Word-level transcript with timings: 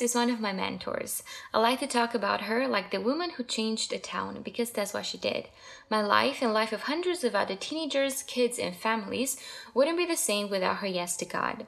is 0.00 0.14
one 0.14 0.30
of 0.30 0.40
my 0.40 0.52
mentors. 0.52 1.22
I 1.52 1.58
like 1.58 1.80
to 1.80 1.86
talk 1.86 2.14
about 2.14 2.42
her 2.42 2.66
like 2.66 2.90
the 2.90 3.00
woman 3.00 3.30
who 3.30 3.44
changed 3.44 3.92
a 3.92 3.98
town 3.98 4.42
because 4.42 4.70
that's 4.70 4.94
what 4.94 5.06
she 5.06 5.18
did. 5.18 5.48
My 5.90 6.02
life 6.02 6.42
and 6.42 6.52
life 6.52 6.72
of 6.72 6.82
hundreds 6.82 7.24
of 7.24 7.34
other 7.34 7.56
teenagers, 7.56 8.22
kids, 8.22 8.58
and 8.58 8.74
families 8.74 9.36
wouldn't 9.74 9.98
be 9.98 10.06
the 10.06 10.16
same 10.16 10.50
without 10.50 10.78
her 10.78 10.86
yes 10.86 11.16
to 11.18 11.24
God. 11.24 11.66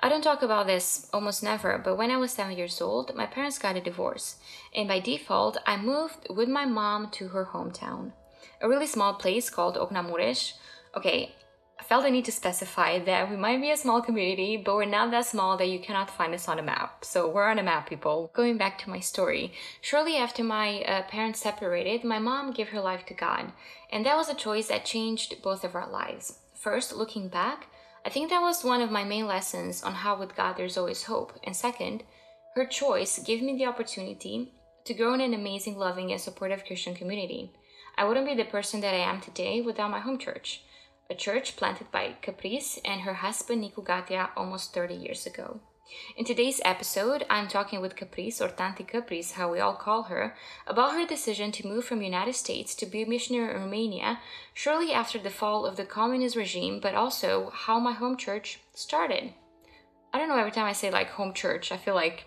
I 0.00 0.08
don't 0.08 0.22
talk 0.22 0.42
about 0.42 0.66
this 0.66 1.08
almost 1.12 1.44
never, 1.44 1.78
but 1.78 1.96
when 1.96 2.10
I 2.10 2.16
was 2.16 2.32
seven 2.32 2.56
years 2.56 2.80
old, 2.80 3.14
my 3.14 3.26
parents 3.26 3.58
got 3.58 3.76
a 3.76 3.80
divorce, 3.80 4.36
and 4.74 4.88
by 4.88 4.98
default, 4.98 5.58
I 5.64 5.76
moved 5.76 6.26
with 6.28 6.48
my 6.48 6.64
mom 6.64 7.10
to 7.10 7.28
her 7.28 7.50
hometown, 7.52 8.12
a 8.60 8.68
really 8.68 8.88
small 8.88 9.14
place 9.14 9.48
called 9.48 9.76
Ocna 9.76 10.04
Mureș. 10.04 10.54
Okay, 10.96 11.36
I 11.82 11.84
felt 11.84 12.04
the 12.04 12.12
need 12.12 12.26
to 12.26 12.32
specify 12.32 13.00
that 13.00 13.28
we 13.28 13.36
might 13.36 13.60
be 13.60 13.72
a 13.72 13.76
small 13.76 14.00
community, 14.00 14.56
but 14.56 14.76
we're 14.76 14.84
not 14.84 15.10
that 15.10 15.26
small 15.26 15.56
that 15.56 15.68
you 15.68 15.80
cannot 15.80 16.12
find 16.12 16.32
us 16.32 16.46
on 16.46 16.60
a 16.60 16.62
map. 16.62 17.04
So 17.04 17.28
we're 17.28 17.50
on 17.50 17.58
a 17.58 17.64
map, 17.64 17.88
people. 17.88 18.30
Going 18.34 18.56
back 18.56 18.78
to 18.78 18.88
my 18.88 19.00
story, 19.00 19.52
shortly 19.80 20.16
after 20.16 20.44
my 20.44 20.82
uh, 20.82 21.02
parents 21.08 21.40
separated, 21.40 22.04
my 22.04 22.20
mom 22.20 22.52
gave 22.52 22.68
her 22.68 22.80
life 22.80 23.04
to 23.06 23.14
God, 23.14 23.50
and 23.90 24.06
that 24.06 24.16
was 24.16 24.28
a 24.28 24.34
choice 24.34 24.68
that 24.68 24.84
changed 24.84 25.42
both 25.42 25.64
of 25.64 25.74
our 25.74 25.90
lives. 25.90 26.38
First, 26.54 26.94
looking 26.94 27.26
back, 27.26 27.66
I 28.06 28.10
think 28.10 28.30
that 28.30 28.42
was 28.42 28.62
one 28.62 28.80
of 28.80 28.92
my 28.92 29.02
main 29.02 29.26
lessons 29.26 29.82
on 29.82 29.94
how 29.94 30.16
with 30.16 30.36
God 30.36 30.56
there's 30.56 30.78
always 30.78 31.02
hope. 31.02 31.32
And 31.42 31.56
second, 31.56 32.04
her 32.54 32.64
choice 32.64 33.18
gave 33.18 33.42
me 33.42 33.58
the 33.58 33.66
opportunity 33.66 34.52
to 34.84 34.94
grow 34.94 35.14
in 35.14 35.20
an 35.20 35.34
amazing, 35.34 35.76
loving, 35.76 36.12
and 36.12 36.20
supportive 36.20 36.64
Christian 36.64 36.94
community. 36.94 37.50
I 37.98 38.04
wouldn't 38.04 38.26
be 38.26 38.36
the 38.36 38.44
person 38.44 38.80
that 38.82 38.94
I 38.94 38.98
am 38.98 39.20
today 39.20 39.60
without 39.60 39.90
my 39.90 39.98
home 39.98 40.18
church 40.18 40.62
a 41.12 41.14
church 41.14 41.56
planted 41.56 41.92
by 41.92 42.16
Caprice 42.22 42.78
and 42.86 43.02
her 43.02 43.12
husband 43.12 43.60
Nicu 43.60 43.84
Gatea 43.84 44.30
almost 44.34 44.72
30 44.72 44.94
years 44.94 45.26
ago. 45.26 45.60
In 46.16 46.24
today's 46.24 46.58
episode, 46.64 47.26
I'm 47.28 47.48
talking 47.48 47.82
with 47.82 47.96
Caprice, 47.96 48.40
or 48.40 48.48
Tanti 48.48 48.82
Caprice, 48.82 49.32
how 49.32 49.52
we 49.52 49.60
all 49.60 49.74
call 49.74 50.04
her, 50.04 50.34
about 50.66 50.94
her 50.94 51.06
decision 51.06 51.52
to 51.52 51.66
move 51.66 51.84
from 51.84 52.00
United 52.00 52.34
States 52.34 52.74
to 52.76 52.86
be 52.86 53.02
a 53.02 53.06
missionary 53.06 53.54
in 53.54 53.60
Romania 53.60 54.20
shortly 54.54 54.90
after 54.94 55.18
the 55.18 55.28
fall 55.28 55.66
of 55.66 55.76
the 55.76 55.84
communist 55.84 56.34
regime, 56.34 56.80
but 56.80 56.94
also 56.94 57.50
how 57.52 57.78
my 57.78 57.92
home 57.92 58.16
church 58.16 58.60
started. 58.72 59.34
I 60.14 60.18
don't 60.18 60.28
know, 60.28 60.38
every 60.38 60.52
time 60.52 60.64
I 60.64 60.72
say 60.72 60.90
like 60.90 61.10
home 61.10 61.34
church, 61.34 61.72
I 61.72 61.76
feel 61.76 61.94
like 61.94 62.24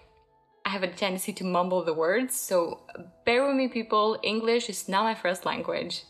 I 0.63 0.69
have 0.69 0.83
a 0.83 0.87
tendency 0.87 1.33
to 1.33 1.43
mumble 1.43 1.83
the 1.83 1.93
words, 1.93 2.35
so 2.35 2.81
bear 3.25 3.47
with 3.47 3.55
me, 3.55 3.67
people. 3.67 4.19
English 4.21 4.69
is 4.69 4.87
not 4.87 5.05
my 5.05 5.15
first 5.15 5.43
language. 5.43 6.03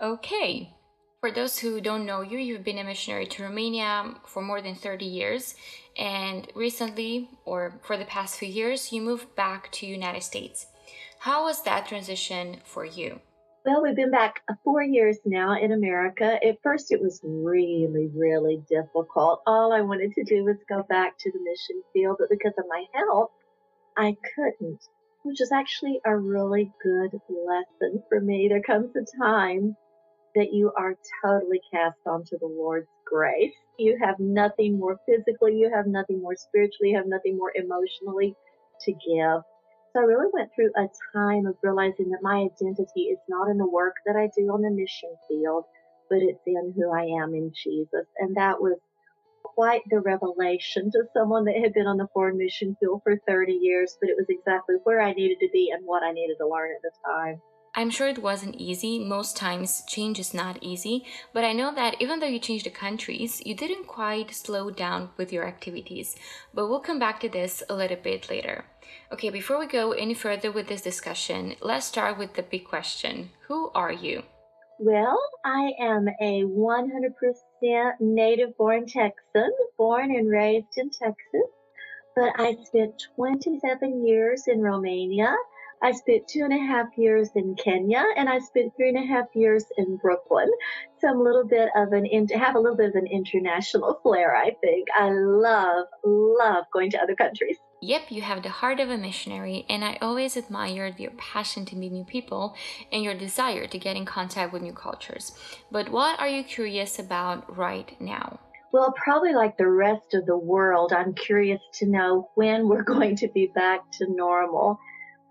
Okay, 0.00 0.74
for 1.20 1.30
those 1.30 1.58
who 1.58 1.80
don't 1.82 2.06
know 2.06 2.22
you, 2.22 2.38
you've 2.38 2.64
been 2.64 2.78
a 2.78 2.84
missionary 2.84 3.26
to 3.26 3.42
Romania 3.42 4.14
for 4.24 4.42
more 4.42 4.62
than 4.62 4.74
30 4.74 5.04
years, 5.04 5.54
and 5.96 6.48
recently, 6.54 7.28
or 7.44 7.78
for 7.82 7.98
the 7.98 8.06
past 8.06 8.38
few 8.38 8.48
years, 8.48 8.90
you 8.90 9.02
moved 9.02 9.36
back 9.36 9.70
to 9.72 9.86
United 9.86 10.22
States. 10.22 10.66
How 11.18 11.44
was 11.44 11.62
that 11.64 11.86
transition 11.86 12.56
for 12.64 12.86
you? 12.86 13.20
Well, 13.66 13.82
we've 13.82 13.94
been 13.94 14.10
back 14.10 14.40
uh, 14.48 14.54
four 14.64 14.82
years 14.82 15.18
now 15.26 15.60
in 15.60 15.72
America. 15.72 16.38
At 16.42 16.62
first, 16.62 16.90
it 16.90 17.02
was 17.02 17.20
really, 17.22 18.08
really 18.14 18.62
difficult. 18.70 19.42
All 19.46 19.74
I 19.74 19.82
wanted 19.82 20.14
to 20.14 20.24
do 20.24 20.44
was 20.44 20.56
go 20.66 20.82
back 20.88 21.18
to 21.18 21.30
the 21.30 21.38
mission 21.40 21.82
field, 21.92 22.16
but 22.18 22.30
because 22.30 22.54
of 22.56 22.64
my 22.66 22.84
health, 22.94 23.30
I 23.98 24.16
couldn't, 24.34 24.80
which 25.24 25.42
is 25.42 25.52
actually 25.52 26.00
a 26.06 26.16
really 26.16 26.72
good 26.82 27.20
lesson 27.28 28.02
for 28.08 28.20
me. 28.20 28.48
There 28.48 28.62
comes 28.62 28.96
a 28.96 29.04
time 29.22 29.76
that 30.34 30.52
you 30.52 30.72
are 30.76 30.94
totally 31.24 31.60
cast 31.72 31.98
onto 32.06 32.38
the 32.38 32.46
Lord's 32.46 32.88
grace. 33.06 33.54
You 33.78 33.98
have 34.02 34.16
nothing 34.18 34.78
more 34.78 34.98
physically, 35.06 35.56
you 35.56 35.70
have 35.74 35.86
nothing 35.86 36.20
more 36.20 36.36
spiritually, 36.36 36.90
you 36.90 36.96
have 36.96 37.06
nothing 37.06 37.36
more 37.36 37.52
emotionally 37.54 38.34
to 38.82 38.92
give. 38.92 39.42
So 39.92 40.02
I 40.02 40.04
really 40.04 40.30
went 40.32 40.50
through 40.54 40.70
a 40.76 40.86
time 41.16 41.46
of 41.46 41.56
realizing 41.62 42.10
that 42.10 42.22
my 42.22 42.46
identity 42.46 43.10
is 43.10 43.18
not 43.28 43.48
in 43.48 43.58
the 43.58 43.68
work 43.68 43.94
that 44.06 44.16
I 44.16 44.30
do 44.36 44.46
on 44.52 44.62
the 44.62 44.70
mission 44.70 45.10
field, 45.26 45.64
but 46.08 46.18
it's 46.20 46.42
in 46.46 46.74
who 46.76 46.92
I 46.92 47.22
am 47.22 47.34
in 47.34 47.52
Jesus. 47.54 48.06
And 48.18 48.36
that 48.36 48.60
was 48.60 48.78
quite 49.42 49.82
the 49.90 50.00
revelation 50.00 50.90
to 50.92 51.02
someone 51.12 51.44
that 51.44 51.56
had 51.56 51.74
been 51.74 51.86
on 51.86 51.96
the 51.96 52.08
foreign 52.12 52.38
mission 52.38 52.76
field 52.78 53.00
for 53.02 53.18
30 53.26 53.52
years, 53.52 53.96
but 54.00 54.10
it 54.10 54.16
was 54.16 54.26
exactly 54.28 54.76
where 54.84 55.00
I 55.00 55.12
needed 55.12 55.38
to 55.40 55.48
be 55.52 55.70
and 55.74 55.84
what 55.84 56.02
I 56.02 56.12
needed 56.12 56.36
to 56.38 56.48
learn 56.48 56.70
at 56.70 56.82
the 56.82 56.92
time. 57.04 57.40
I'm 57.72 57.90
sure 57.90 58.08
it 58.08 58.22
wasn't 58.22 58.56
easy. 58.56 58.98
Most 58.98 59.36
times, 59.36 59.84
change 59.86 60.18
is 60.18 60.34
not 60.34 60.58
easy. 60.60 61.04
But 61.32 61.44
I 61.44 61.52
know 61.52 61.72
that 61.72 61.94
even 62.00 62.18
though 62.18 62.26
you 62.26 62.40
changed 62.40 62.66
the 62.66 62.70
countries, 62.70 63.40
you 63.46 63.54
didn't 63.54 63.86
quite 63.86 64.34
slow 64.34 64.70
down 64.70 65.10
with 65.16 65.32
your 65.32 65.46
activities. 65.46 66.16
But 66.52 66.68
we'll 66.68 66.80
come 66.80 66.98
back 66.98 67.20
to 67.20 67.28
this 67.28 67.62
a 67.68 67.74
little 67.74 67.96
bit 67.96 68.28
later. 68.28 68.64
Okay, 69.12 69.30
before 69.30 69.58
we 69.58 69.66
go 69.66 69.92
any 69.92 70.14
further 70.14 70.50
with 70.50 70.66
this 70.66 70.82
discussion, 70.82 71.54
let's 71.60 71.86
start 71.86 72.18
with 72.18 72.34
the 72.34 72.42
big 72.42 72.64
question 72.64 73.30
Who 73.46 73.70
are 73.72 73.92
you? 73.92 74.24
Well, 74.80 75.20
I 75.44 75.72
am 75.78 76.08
a 76.20 76.42
100% 76.42 77.92
native 78.00 78.56
born 78.56 78.86
Texan, 78.86 79.52
born 79.78 80.10
and 80.10 80.28
raised 80.28 80.76
in 80.76 80.90
Texas. 80.90 81.50
But 82.16 82.32
I 82.36 82.56
spent 82.64 83.00
27 83.14 84.04
years 84.04 84.48
in 84.48 84.60
Romania 84.60 85.36
I 85.82 85.92
spent 85.92 86.28
two 86.28 86.44
and 86.44 86.52
a 86.52 86.58
half 86.58 86.86
years 86.96 87.30
in 87.34 87.54
Kenya 87.56 88.04
and 88.16 88.28
I 88.28 88.38
spent 88.38 88.74
three 88.76 88.90
and 88.90 88.98
a 88.98 89.06
half 89.06 89.26
years 89.34 89.64
in 89.78 89.96
Brooklyn. 89.96 90.50
So 91.00 91.08
I'm 91.08 91.18
a 91.18 91.22
little 91.22 91.46
bit 91.46 91.70
of 91.74 91.92
an, 91.92 92.06
have 92.34 92.54
a 92.54 92.58
little 92.58 92.76
bit 92.76 92.90
of 92.90 92.94
an 92.94 93.06
international 93.06 93.98
flair, 94.02 94.36
I 94.36 94.50
think. 94.60 94.88
I 94.94 95.10
love, 95.10 95.86
love 96.04 96.64
going 96.72 96.90
to 96.90 97.02
other 97.02 97.14
countries. 97.14 97.56
Yep, 97.82 98.10
you 98.10 98.20
have 98.20 98.42
the 98.42 98.50
heart 98.50 98.78
of 98.78 98.90
a 98.90 98.98
missionary, 98.98 99.64
and 99.70 99.82
I 99.82 99.96
always 100.02 100.36
admired 100.36 101.00
your 101.00 101.12
passion 101.12 101.64
to 101.64 101.76
meet 101.76 101.92
new 101.92 102.04
people 102.04 102.54
and 102.92 103.02
your 103.02 103.14
desire 103.14 103.66
to 103.66 103.78
get 103.78 103.96
in 103.96 104.04
contact 104.04 104.52
with 104.52 104.60
new 104.60 104.74
cultures. 104.74 105.32
But 105.70 105.88
what 105.88 106.20
are 106.20 106.28
you 106.28 106.44
curious 106.44 106.98
about 106.98 107.56
right 107.56 107.98
now? 107.98 108.38
Well, 108.72 108.92
probably 109.02 109.32
like 109.32 109.56
the 109.56 109.68
rest 109.68 110.14
of 110.14 110.26
the 110.26 110.36
world, 110.36 110.92
I'm 110.92 111.14
curious 111.14 111.60
to 111.74 111.86
know 111.86 112.28
when 112.34 112.68
we're 112.68 112.82
going 112.94 113.16
to 113.16 113.28
be 113.28 113.50
back 113.54 113.80
to 113.92 114.06
normal. 114.10 114.78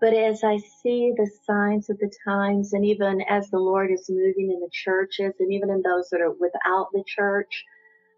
But 0.00 0.14
as 0.14 0.42
I 0.42 0.56
see 0.82 1.12
the 1.14 1.30
signs 1.44 1.90
of 1.90 1.98
the 1.98 2.10
times, 2.26 2.72
and 2.72 2.84
even 2.86 3.20
as 3.28 3.50
the 3.50 3.58
Lord 3.58 3.90
is 3.90 4.08
moving 4.08 4.50
in 4.50 4.60
the 4.60 4.70
churches, 4.72 5.34
and 5.38 5.52
even 5.52 5.70
in 5.70 5.82
those 5.82 6.08
that 6.10 6.22
are 6.22 6.32
without 6.32 6.88
the 6.92 7.04
church, 7.06 7.64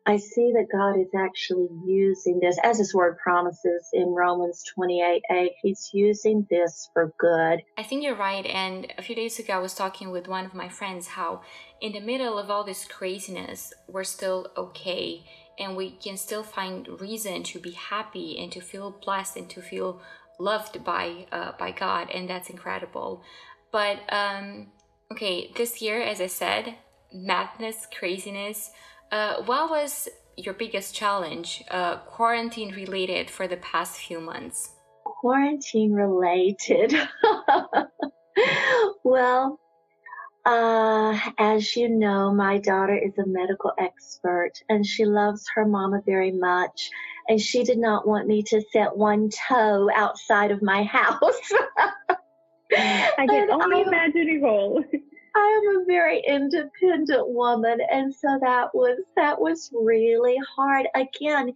I 0.04 0.16
see 0.16 0.52
that 0.52 0.66
God 0.72 0.98
is 0.98 1.14
actually 1.16 1.68
using 1.86 2.40
this, 2.40 2.58
as 2.64 2.78
His 2.78 2.92
Word 2.92 3.18
promises 3.18 3.88
in 3.92 4.08
Romans 4.08 4.64
28 4.74 5.22
8, 5.30 5.52
He's 5.62 5.90
using 5.92 6.46
this 6.50 6.88
for 6.92 7.12
good. 7.18 7.62
I 7.78 7.82
think 7.84 8.02
you're 8.02 8.16
right. 8.16 8.44
And 8.46 8.92
a 8.98 9.02
few 9.02 9.14
days 9.14 9.38
ago, 9.38 9.54
I 9.54 9.58
was 9.58 9.74
talking 9.74 10.10
with 10.10 10.26
one 10.26 10.44
of 10.44 10.54
my 10.54 10.68
friends 10.68 11.08
how, 11.08 11.42
in 11.80 11.92
the 11.92 12.00
middle 12.00 12.38
of 12.38 12.50
all 12.50 12.64
this 12.64 12.84
craziness, 12.84 13.72
we're 13.88 14.04
still 14.04 14.50
okay 14.56 15.24
and 15.58 15.76
we 15.76 15.90
can 15.90 16.16
still 16.16 16.42
find 16.42 16.88
reason 17.00 17.42
to 17.42 17.58
be 17.58 17.72
happy 17.72 18.38
and 18.38 18.50
to 18.52 18.60
feel 18.60 18.90
blessed 18.90 19.36
and 19.36 19.50
to 19.50 19.60
feel 19.60 20.00
loved 20.42 20.84
by 20.84 21.26
uh, 21.32 21.52
by 21.58 21.70
God, 21.70 22.10
and 22.10 22.28
that's 22.28 22.50
incredible. 22.50 23.22
But 23.70 24.00
um, 24.12 24.68
okay, 25.12 25.52
this 25.56 25.80
year, 25.80 26.02
as 26.02 26.20
I 26.20 26.26
said, 26.26 26.74
madness, 27.12 27.86
craziness. 27.96 28.70
Uh, 29.10 29.42
what 29.42 29.70
was 29.70 30.08
your 30.36 30.54
biggest 30.54 30.94
challenge, 30.94 31.62
uh, 31.70 31.96
quarantine 31.98 32.74
related, 32.74 33.30
for 33.30 33.46
the 33.46 33.58
past 33.58 33.98
few 33.98 34.20
months? 34.20 34.72
Quarantine 35.04 35.92
related. 35.92 36.94
well, 39.04 39.60
uh, 40.44 41.18
as 41.38 41.76
you 41.76 41.88
know, 41.88 42.32
my 42.34 42.58
daughter 42.58 42.96
is 42.96 43.16
a 43.18 43.26
medical 43.26 43.72
expert 43.78 44.52
and 44.68 44.84
she 44.84 45.04
loves 45.04 45.44
her 45.54 45.64
mama 45.66 46.00
very 46.04 46.32
much 46.32 46.90
and 47.28 47.40
she 47.40 47.64
did 47.64 47.78
not 47.78 48.06
want 48.06 48.26
me 48.26 48.42
to 48.44 48.62
set 48.72 48.96
one 48.96 49.30
toe 49.48 49.88
outside 49.94 50.50
of 50.50 50.62
my 50.62 50.82
house. 50.98 51.52
I 52.72 53.26
can 53.28 53.50
only 53.50 53.82
imagine 53.82 54.28
a 54.28 54.40
hole. 54.40 54.84
I 55.34 55.62
am 55.62 55.80
a 55.80 55.84
very 55.86 56.22
independent 56.26 57.28
woman, 57.28 57.78
and 57.90 58.14
so 58.14 58.38
that 58.42 58.74
was 58.74 58.98
that 59.16 59.40
was 59.40 59.70
really 59.72 60.36
hard. 60.56 60.86
Again, 60.94 61.54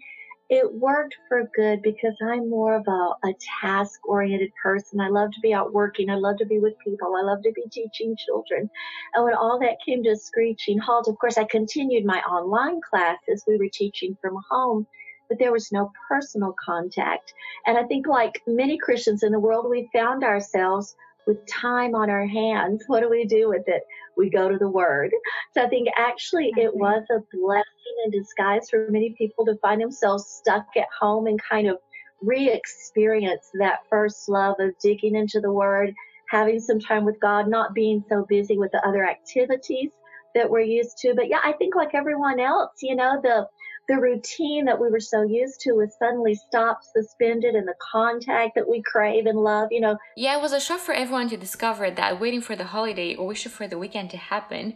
it 0.49 0.73
worked 0.73 1.17
for 1.29 1.51
good 1.57 1.83
because 1.83 2.15
I'm 2.23 2.49
more 2.49 2.77
of 2.77 2.87
a, 2.87 3.29
a 3.29 3.35
task 3.61 3.99
oriented 4.07 4.53
person. 4.63 5.01
I 5.01 5.09
love 5.09 5.33
to 5.33 5.41
be 5.41 5.53
out 5.53 5.73
working. 5.73 6.09
I 6.09 6.15
love 6.15 6.39
to 6.39 6.47
be 6.47 6.61
with 6.61 6.79
people. 6.79 7.15
I 7.17 7.23
love 7.23 7.43
to 7.43 7.53
be 7.53 7.65
teaching 7.71 8.17
children. 8.17 8.71
And 9.15 9.25
when 9.25 9.35
all 9.35 9.59
that 9.61 9.79
came 9.85 10.05
to 10.05 10.11
a 10.11 10.17
screeching 10.17 10.79
halt, 10.79 11.09
of 11.09 11.19
course, 11.19 11.37
I 11.37 11.45
continued 11.45 12.05
my 12.05 12.21
online 12.21 12.81
classes. 12.81 13.45
We 13.47 13.59
were 13.59 13.69
teaching 13.73 14.17
from 14.23 14.37
home 14.49 14.87
but 15.29 15.39
there 15.39 15.53
was 15.53 15.73
no 15.73 15.91
personal 16.09 16.55
contact. 16.65 17.33
And 17.67 17.77
I 17.77 17.85
think, 17.85 18.07
like 18.07 18.43
many 18.47 18.79
Christians 18.79 19.23
in 19.23 19.33
the 19.33 19.41
world, 19.41 19.67
we 19.69 19.89
found 19.93 20.25
ourselves 20.25 20.95
with 21.27 21.45
time 21.47 21.95
on 21.95 22.09
our 22.09 22.27
hands. 22.27 22.85
What 22.87 23.01
do 23.01 23.11
we 23.11 23.25
do 23.25 23.49
with 23.49 23.65
it? 23.67 23.83
We 24.17 24.31
go 24.31 24.49
to 24.49 24.59
the 24.59 24.71
Word. 24.71 25.11
So 25.53 25.63
I 25.63 25.69
think 25.69 25.89
actually 25.97 26.53
it 26.57 26.75
was 26.75 27.03
a 27.11 27.21
blessing 27.37 27.65
in 28.05 28.11
disguise 28.11 28.71
for 28.71 28.87
many 28.91 29.15
people 29.19 29.45
to 29.47 29.57
find 29.57 29.81
themselves 29.81 30.27
stuck 30.27 30.67
at 30.77 30.87
home 30.99 31.27
and 31.27 31.41
kind 31.43 31.69
of 31.69 31.79
re 32.23 32.51
experience 32.51 33.51
that 33.59 33.81
first 33.91 34.29
love 34.29 34.57
of 34.61 34.79
digging 34.81 35.17
into 35.17 35.41
the 35.41 35.53
Word, 35.53 35.93
having 36.31 36.61
some 36.61 36.81
time 36.81 37.05
with 37.05 37.21
God, 37.21 37.49
not 37.49 37.75
being 37.75 38.05
so 38.09 38.25
busy 38.29 38.57
with 38.57 38.73
the 38.73 38.87
other 38.87 39.05
activities 39.05 39.91
that 40.35 40.49
we're 40.49 40.61
used 40.61 40.99
to. 40.99 41.15
But 41.15 41.29
yeah, 41.29 41.41
I 41.43 41.53
think 41.53 41.75
like 41.75 41.95
everyone 41.95 42.41
else, 42.41 42.73
you 42.83 42.95
know, 42.95 43.21
the 43.23 43.49
the 43.89 43.97
routine 43.97 44.65
that 44.65 44.81
we 44.81 44.91
were 44.91 45.01
so 45.01 45.23
used 45.23 45.61
to 45.61 45.73
was 45.73 45.97
suddenly 45.97 46.35
stopped, 46.35 46.85
suspended, 46.85 47.55
and 47.55 47.67
the 47.67 47.75
contact 47.93 48.55
that 48.55 48.69
we 48.69 48.83
crave 48.83 49.27
and 49.27 49.39
love, 49.39 49.69
you 49.71 49.81
know. 49.81 49.97
Yeah, 50.17 50.39
it 50.39 50.43
was 50.43 50.53
a 50.53 50.61
shock 50.61 50.81
for 50.81 50.95
everyone 50.95 51.29
to 51.31 51.37
discover 51.37 51.91
that 51.91 52.21
waiting 52.21 52.41
for 52.41 52.57
the 52.57 52.65
holiday 52.65 53.15
or 53.15 53.27
wishing 53.27 53.53
for 53.53 53.69
the 53.69 53.79
weekend 53.79 54.11
to 54.11 54.17
happen 54.17 54.75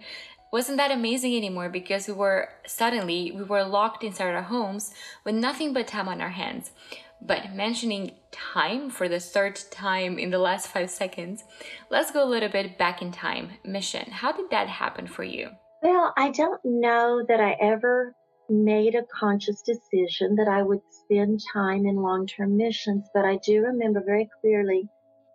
wasn't 0.53 0.79
that 0.79 0.91
amazing 0.91 1.37
anymore 1.37 1.69
because 1.69 2.09
we 2.09 2.15
were 2.15 2.49
suddenly 2.67 3.31
we 3.31 3.43
were 3.43 3.65
locked 3.65 4.03
inside 4.03 4.35
our 4.35 4.43
homes 4.43 4.93
with 5.25 5.35
nothing 5.35 5.73
but 5.73 5.87
time 5.87 6.09
on 6.09 6.21
our 6.21 6.31
hands. 6.31 6.73
But 7.23 7.53
mentioning 7.55 8.12
time 8.33 8.91
for 8.91 9.09
the 9.09 9.21
third 9.21 9.61
time 9.71 10.19
in 10.19 10.31
the 10.31 10.39
last 10.39 10.69
five 10.69 10.91
seconds, 10.91 11.45
let's 11.91 12.11
go 12.11 12.25
a 12.25 12.29
little 12.29 12.49
bit 12.49 12.79
back 12.79 13.03
in 13.03 13.12
time. 13.12 13.51
Mission, 13.65 14.11
how 14.11 14.33
did 14.33 14.51
that 14.51 14.69
happen 14.69 15.07
for 15.07 15.23
you? 15.23 15.51
Well, 15.83 16.12
I 16.17 16.31
don't 16.31 16.61
know 16.65 17.23
that 17.29 17.41
I 17.41 17.57
ever 17.61 18.15
made 18.50 18.94
a 18.94 19.06
conscious 19.19 19.62
decision 19.62 20.35
that 20.37 20.49
I 20.49 20.62
would 20.62 20.81
spend 20.91 21.41
time 21.52 21.87
in 21.87 21.97
long 21.97 22.26
term 22.26 22.56
missions, 22.56 23.08
but 23.14 23.25
I 23.25 23.38
do 23.44 23.62
remember 23.62 24.02
very 24.05 24.29
clearly 24.41 24.88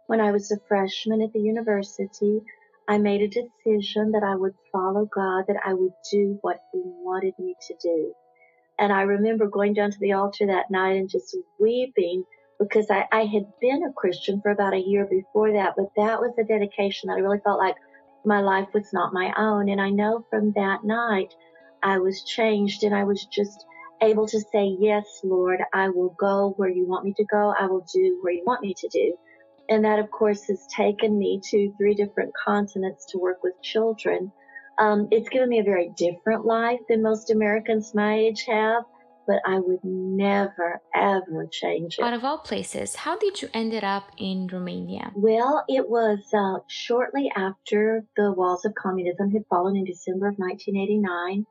when 0.07 0.21
I 0.21 0.31
was 0.31 0.51
a 0.51 0.59
freshman 0.67 1.21
at 1.21 1.33
the 1.33 1.39
university, 1.39 2.41
I 2.87 2.97
made 2.97 3.21
a 3.21 3.27
decision 3.27 4.11
that 4.11 4.23
I 4.23 4.35
would 4.35 4.53
follow 4.71 5.05
God, 5.05 5.45
that 5.47 5.61
I 5.65 5.73
would 5.73 5.93
do 6.11 6.37
what 6.41 6.59
He 6.71 6.81
wanted 6.83 7.33
me 7.39 7.55
to 7.67 7.75
do. 7.81 8.13
And 8.77 8.91
I 8.91 9.03
remember 9.03 9.47
going 9.47 9.73
down 9.73 9.91
to 9.91 9.99
the 9.99 10.13
altar 10.13 10.45
that 10.47 10.69
night 10.69 10.97
and 10.97 11.09
just 11.09 11.35
weeping 11.59 12.23
because 12.59 12.87
I, 12.89 13.05
I 13.11 13.21
had 13.21 13.45
been 13.59 13.83
a 13.83 13.93
Christian 13.93 14.41
for 14.41 14.51
about 14.51 14.73
a 14.73 14.83
year 14.85 15.05
before 15.05 15.53
that, 15.53 15.73
but 15.75 15.87
that 15.95 16.19
was 16.19 16.33
a 16.37 16.43
dedication 16.43 17.07
that 17.07 17.15
I 17.15 17.21
really 17.21 17.39
felt 17.43 17.59
like 17.59 17.75
my 18.25 18.41
life 18.41 18.67
was 18.73 18.91
not 18.93 19.13
my 19.13 19.33
own. 19.37 19.69
And 19.69 19.81
I 19.81 19.89
know 19.89 20.25
from 20.29 20.51
that 20.53 20.83
night 20.83 21.33
I 21.85 21.99
was 21.99 22.23
changed 22.23 22.83
and 22.83 22.95
I 22.95 23.03
was 23.03 23.25
just 23.25 23.63
able 24.01 24.27
to 24.27 24.39
say, 24.51 24.75
Yes, 24.79 25.05
Lord, 25.23 25.61
I 25.71 25.89
will 25.89 26.15
go 26.19 26.55
where 26.57 26.69
you 26.69 26.87
want 26.87 27.05
me 27.05 27.13
to 27.17 27.25
go. 27.25 27.53
I 27.57 27.67
will 27.67 27.85
do 27.93 28.19
where 28.21 28.33
you 28.33 28.43
want 28.45 28.61
me 28.61 28.73
to 28.75 28.89
do. 28.89 29.15
And 29.69 29.85
that, 29.85 29.99
of 29.99 30.09
course, 30.09 30.45
has 30.47 30.65
taken 30.75 31.17
me 31.17 31.39
to 31.51 31.71
three 31.77 31.93
different 31.93 32.31
continents 32.43 33.05
to 33.11 33.19
work 33.19 33.37
with 33.43 33.53
children. 33.61 34.31
Um, 34.79 35.07
it's 35.11 35.29
given 35.29 35.47
me 35.47 35.59
a 35.59 35.63
very 35.63 35.91
different 35.95 36.45
life 36.45 36.79
than 36.89 37.03
most 37.03 37.31
Americans 37.31 37.93
my 37.93 38.15
age 38.15 38.45
have, 38.47 38.83
but 39.27 39.37
I 39.45 39.59
would 39.59 39.79
never, 39.83 40.81
ever 40.93 41.47
change 41.51 41.97
it. 41.97 42.03
Out 42.03 42.13
of 42.13 42.23
all 42.23 42.39
places, 42.39 42.95
how 42.95 43.17
did 43.17 43.41
you 43.41 43.49
end 43.53 43.73
up 43.83 44.11
in 44.17 44.47
Romania? 44.51 45.11
Well, 45.15 45.63
it 45.67 45.87
was 45.87 46.19
uh, 46.33 46.61
shortly 46.67 47.31
after 47.35 48.05
the 48.17 48.33
walls 48.33 48.65
of 48.65 48.73
communism 48.75 49.31
had 49.31 49.43
fallen 49.49 49.75
in 49.75 49.85
December 49.85 50.27
of 50.27 50.35
1989 50.37 51.45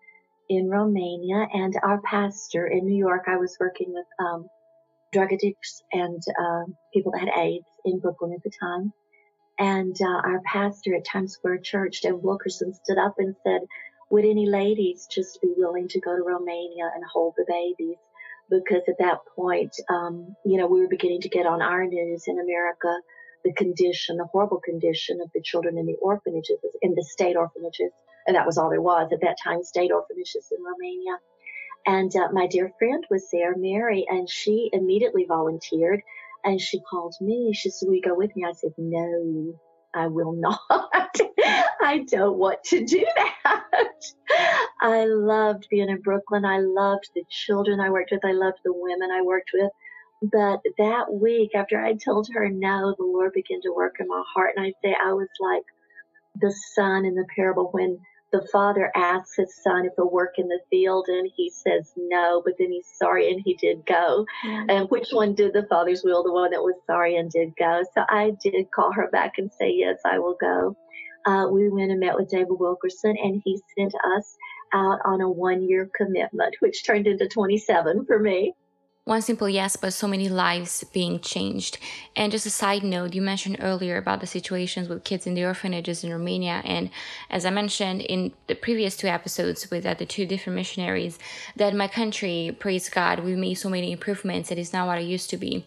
in 0.57 0.69
Romania, 0.69 1.47
and 1.53 1.75
our 1.83 2.01
pastor 2.03 2.67
in 2.67 2.87
New 2.87 2.97
York, 2.97 3.25
I 3.27 3.37
was 3.37 3.57
working 3.59 3.93
with 3.93 4.07
um, 4.19 4.47
drug 5.13 5.33
addicts 5.33 5.83
and 5.93 6.23
uh, 6.41 6.65
people 6.93 7.13
that 7.13 7.21
had 7.21 7.39
AIDS 7.39 7.67
in 7.85 8.01
Brooklyn 8.01 8.33
at 8.33 8.43
the 8.43 8.51
time. 8.61 8.93
And 9.59 9.97
uh, 10.01 10.29
our 10.29 10.41
pastor 10.45 10.97
at 10.97 11.05
Times 11.05 11.35
Square 11.35 11.59
Church, 11.59 12.01
Dave 12.01 12.17
Wilkerson, 12.17 12.75
stood 12.75 12.99
up 12.99 13.15
and 13.19 13.37
said, 13.45 13.61
Would 14.11 14.25
any 14.25 14.47
ladies 14.47 15.07
just 15.11 15.41
be 15.41 15.53
willing 15.57 15.89
to 15.89 16.01
go 16.01 16.17
to 16.17 16.23
Romania 16.23 16.91
and 16.95 17.05
hold 17.13 17.35
the 17.37 17.45
babies? 17.47 17.99
Because 18.51 18.83
at 18.89 18.99
that 18.99 19.21
point, 19.37 19.75
um, 19.89 20.35
you 20.45 20.59
know, 20.59 20.67
we 20.67 20.81
were 20.81 20.89
beginning 20.89 21.21
to 21.23 21.29
get 21.29 21.47
on 21.47 21.63
our 21.63 21.87
news 21.87 22.25
in 22.27 22.39
America 22.39 22.95
the 23.45 23.53
condition, 23.53 24.17
the 24.17 24.25
horrible 24.25 24.59
condition 24.59 25.21
of 25.21 25.31
the 25.35 25.43
children 25.43 25.79
in 25.79 25.87
the 25.87 25.97
orphanages, 26.01 26.59
in 26.83 26.95
the 26.95 27.05
state 27.05 27.37
orphanages 27.37 27.93
and 28.27 28.37
that 28.37 28.47
was 28.47 28.59
all 28.59 28.71
there 28.71 28.81
was 28.81 29.11
at 29.13 29.21
that 29.21 29.37
time, 29.43 29.63
state 29.63 29.93
orphanages 29.93 30.51
in 30.51 30.63
Romania. 30.63 31.19
And 31.87 32.15
uh, 32.17 32.29
my 32.33 32.47
dear 32.47 32.73
friend 32.79 33.05
was 33.11 33.29
there, 33.31 33.55
Mary, 33.57 34.07
and 34.09 34.29
she 34.29 34.71
immediately 34.73 35.27
volunteered. 35.29 36.01
And 36.45 36.61
she 36.61 36.81
called 36.81 37.15
me. 37.21 37.53
She 37.55 37.71
said, 37.71 37.87
Will 37.87 37.97
you 37.97 38.03
go 38.03 38.15
with 38.15 38.35
me? 38.37 38.45
I 38.45 38.53
said, 38.53 38.73
No, 38.79 39.55
I 39.95 40.09
will 40.09 40.33
not. 40.37 40.61
I 40.71 42.05
don't 42.11 42.39
want 42.39 42.63
to 42.65 42.85
do 42.85 43.07
that. 43.17 43.65
I 44.81 45.05
loved 45.05 45.69
being 45.71 45.89
in 45.89 46.01
Brooklyn. 46.01 46.45
I 46.45 46.59
loved 46.59 47.09
the 47.15 47.25
children 47.29 47.81
I 47.81 47.91
worked 47.91 48.11
with. 48.13 48.25
I 48.25 48.33
loved 48.33 48.59
the 48.65 48.73
women 48.75 49.11
I 49.11 49.23
worked 49.23 49.51
with. 49.55 49.71
But 50.23 50.61
that 50.79 51.13
week, 51.13 51.51
after 51.55 51.81
I 51.81 51.95
told 51.95 52.29
her 52.33 52.49
no, 52.49 52.95
the 52.97 53.05
Lord 53.05 53.33
began 53.35 53.61
to 53.63 53.75
work 53.75 53.97
in 54.01 54.09
my 54.09 54.23
heart. 54.35 54.53
And 54.57 54.67
I 54.67 54.73
say, 54.83 54.95
I 54.95 55.13
was 55.13 55.29
like 55.41 55.63
the 56.41 56.55
son 56.75 57.05
in 57.05 57.15
the 57.15 57.27
parable 57.35 57.69
when 57.73 57.99
the 58.35 58.47
father 58.51 58.91
asks 58.97 59.37
his 59.37 59.63
son 59.63 59.87
if 59.87 59.93
he'll 59.95 60.11
work 60.11 60.35
in 60.39 60.49
the 60.49 60.59
field 60.69 61.07
and 61.07 61.31
he 61.37 61.49
says 61.51 61.93
no, 61.97 62.43
but 62.45 62.55
then 62.59 62.73
he's 62.73 62.89
sorry 62.97 63.31
and 63.31 63.41
he 63.45 63.55
did 63.55 63.87
go. 63.87 64.27
Mm-hmm. 64.45 64.71
And 64.71 64.91
which 64.91 65.11
one 65.13 65.37
did 65.37 65.53
the 65.53 65.67
father's 65.71 66.03
will? 66.03 66.25
The 66.25 66.33
one 66.33 66.51
that 66.51 66.61
was 66.61 66.75
sorry 66.85 67.15
and 67.15 67.31
did 67.31 67.55
go. 67.57 67.85
So 67.95 68.03
I 68.09 68.33
did 68.43 68.73
call 68.75 68.93
her 68.93 69.09
back 69.13 69.35
and 69.39 69.53
say, 69.53 69.73
yes, 69.73 70.01
I 70.05 70.19
will 70.19 70.37
go. 70.41 70.77
Uh, 71.25 71.47
we 71.49 71.69
went 71.69 71.93
and 71.93 72.01
met 72.01 72.17
with 72.17 72.29
David 72.29 72.59
Wilkerson 72.59 73.17
and 73.23 73.41
he 73.45 73.63
sent 73.79 73.95
us 74.19 74.37
out 74.75 74.99
on 75.05 75.21
a 75.21 75.31
one 75.31 75.69
year 75.69 75.89
commitment, 75.97 76.57
which 76.59 76.85
turned 76.85 77.07
into 77.07 77.29
27 77.29 78.05
for 78.05 78.19
me. 78.19 78.53
One 79.07 79.21
simple 79.21 79.51
yes, 79.51 79.77
but 79.77 79.93
so 79.93 80.09
many 80.09 80.31
lives 80.31 80.83
being 80.85 81.21
changed. 81.21 81.77
And 82.17 82.33
just 82.33 82.47
a 82.47 82.51
side 82.51 82.83
note, 82.83 83.13
you 83.13 83.21
mentioned 83.21 83.59
earlier 83.61 83.99
about 83.99 84.21
the 84.21 84.27
situations 84.27 84.89
with 84.89 85.05
kids 85.05 85.27
in 85.27 85.35
the 85.35 85.45
orphanages 85.45 86.03
in 86.03 86.11
Romania. 86.11 86.63
And 86.65 86.89
as 87.29 87.45
I 87.45 87.51
mentioned 87.51 88.01
in 88.01 88.33
the 88.47 88.55
previous 88.55 88.97
two 88.97 89.09
episodes 89.09 89.71
with 89.71 89.85
uh, 89.85 89.93
the 89.93 90.07
two 90.07 90.25
different 90.25 90.57
missionaries, 90.57 91.19
that 91.55 91.75
my 91.75 91.87
country, 91.87 92.57
praise 92.59 92.89
God, 92.89 93.21
we 93.21 93.37
made 93.37 93.55
so 93.57 93.69
many 93.69 93.93
improvements. 93.93 94.51
It 94.51 94.59
is 94.59 94.73
not 94.73 94.87
what 94.87 94.99
it 94.99 95.05
used 95.05 95.29
to 95.31 95.37
be. 95.37 95.67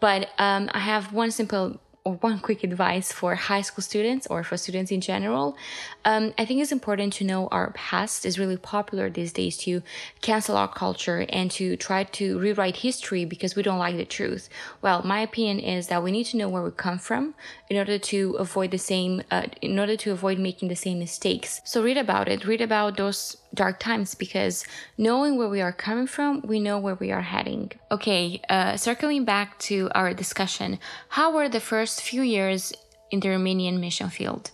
But 0.00 0.30
um, 0.38 0.70
I 0.72 0.78
have 0.78 1.12
one 1.12 1.32
simple 1.32 1.78
or 2.04 2.14
one 2.14 2.38
quick 2.38 2.64
advice 2.64 3.12
for 3.12 3.34
high 3.34 3.60
school 3.60 3.82
students 3.82 4.26
or 4.28 4.42
for 4.42 4.56
students 4.56 4.90
in 4.90 5.00
general. 5.00 5.56
Um, 6.04 6.32
I 6.38 6.44
think 6.44 6.62
it's 6.62 6.72
important 6.72 7.12
to 7.14 7.24
know 7.24 7.48
our 7.48 7.72
past 7.72 8.24
is 8.24 8.38
really 8.38 8.56
popular 8.56 9.10
these 9.10 9.32
days 9.32 9.56
to 9.58 9.82
cancel 10.22 10.56
our 10.56 10.68
culture 10.68 11.26
and 11.28 11.50
to 11.52 11.76
try 11.76 12.04
to 12.04 12.38
rewrite 12.38 12.76
history 12.76 13.24
because 13.24 13.54
we 13.54 13.62
don't 13.62 13.78
like 13.78 13.96
the 13.96 14.04
truth. 14.04 14.48
Well, 14.80 15.02
my 15.02 15.20
opinion 15.20 15.60
is 15.60 15.88
that 15.88 16.02
we 16.02 16.10
need 16.10 16.24
to 16.24 16.36
know 16.36 16.48
where 16.48 16.62
we 16.62 16.70
come 16.70 16.98
from 16.98 17.34
in 17.68 17.76
order 17.76 17.98
to 17.98 18.36
avoid 18.38 18.70
the 18.70 18.78
same, 18.78 19.22
uh, 19.30 19.46
in 19.60 19.78
order 19.78 19.96
to 19.96 20.12
avoid 20.12 20.38
making 20.38 20.68
the 20.68 20.76
same 20.76 20.98
mistakes. 20.98 21.60
So 21.64 21.82
read 21.82 21.98
about 21.98 22.28
it. 22.28 22.46
Read 22.46 22.62
about 22.62 22.96
those 22.96 23.36
dark 23.54 23.78
times 23.80 24.14
because 24.14 24.64
knowing 24.96 25.36
where 25.36 25.48
we 25.48 25.60
are 25.60 25.72
coming 25.72 26.06
from, 26.06 26.42
we 26.42 26.60
know 26.60 26.78
where 26.78 26.94
we 26.94 27.10
are 27.10 27.22
heading. 27.22 27.72
Okay, 27.90 28.40
uh, 28.48 28.76
circling 28.76 29.24
back 29.24 29.58
to 29.60 29.90
our 29.94 30.14
discussion, 30.14 30.78
how 31.08 31.34
were 31.34 31.48
the 31.48 31.60
first 31.60 32.02
few 32.02 32.22
years 32.22 32.72
in 33.10 33.20
the 33.20 33.28
Romanian 33.28 33.80
mission 33.80 34.08
field? 34.08 34.50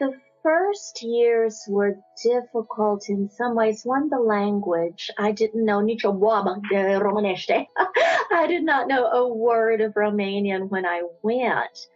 The 0.00 0.12
first 0.42 1.02
years 1.02 1.64
were 1.68 1.96
difficult 2.22 3.08
in 3.08 3.30
some 3.30 3.54
ways. 3.54 3.82
One, 3.84 4.08
the 4.10 4.18
language. 4.18 5.10
I 5.18 5.32
didn't 5.32 5.64
know 5.64 5.80
nicio 5.80 6.12
boabă 6.12 6.60
de 6.70 6.96
românește. 6.96 7.70
I 8.42 8.46
did 8.46 8.62
not 8.62 8.86
know 8.86 9.04
a 9.06 9.26
word 9.26 9.80
of 9.80 9.94
Romanian 9.94 10.68
when 10.68 10.84
I 10.84 11.02
went. 11.22 11.88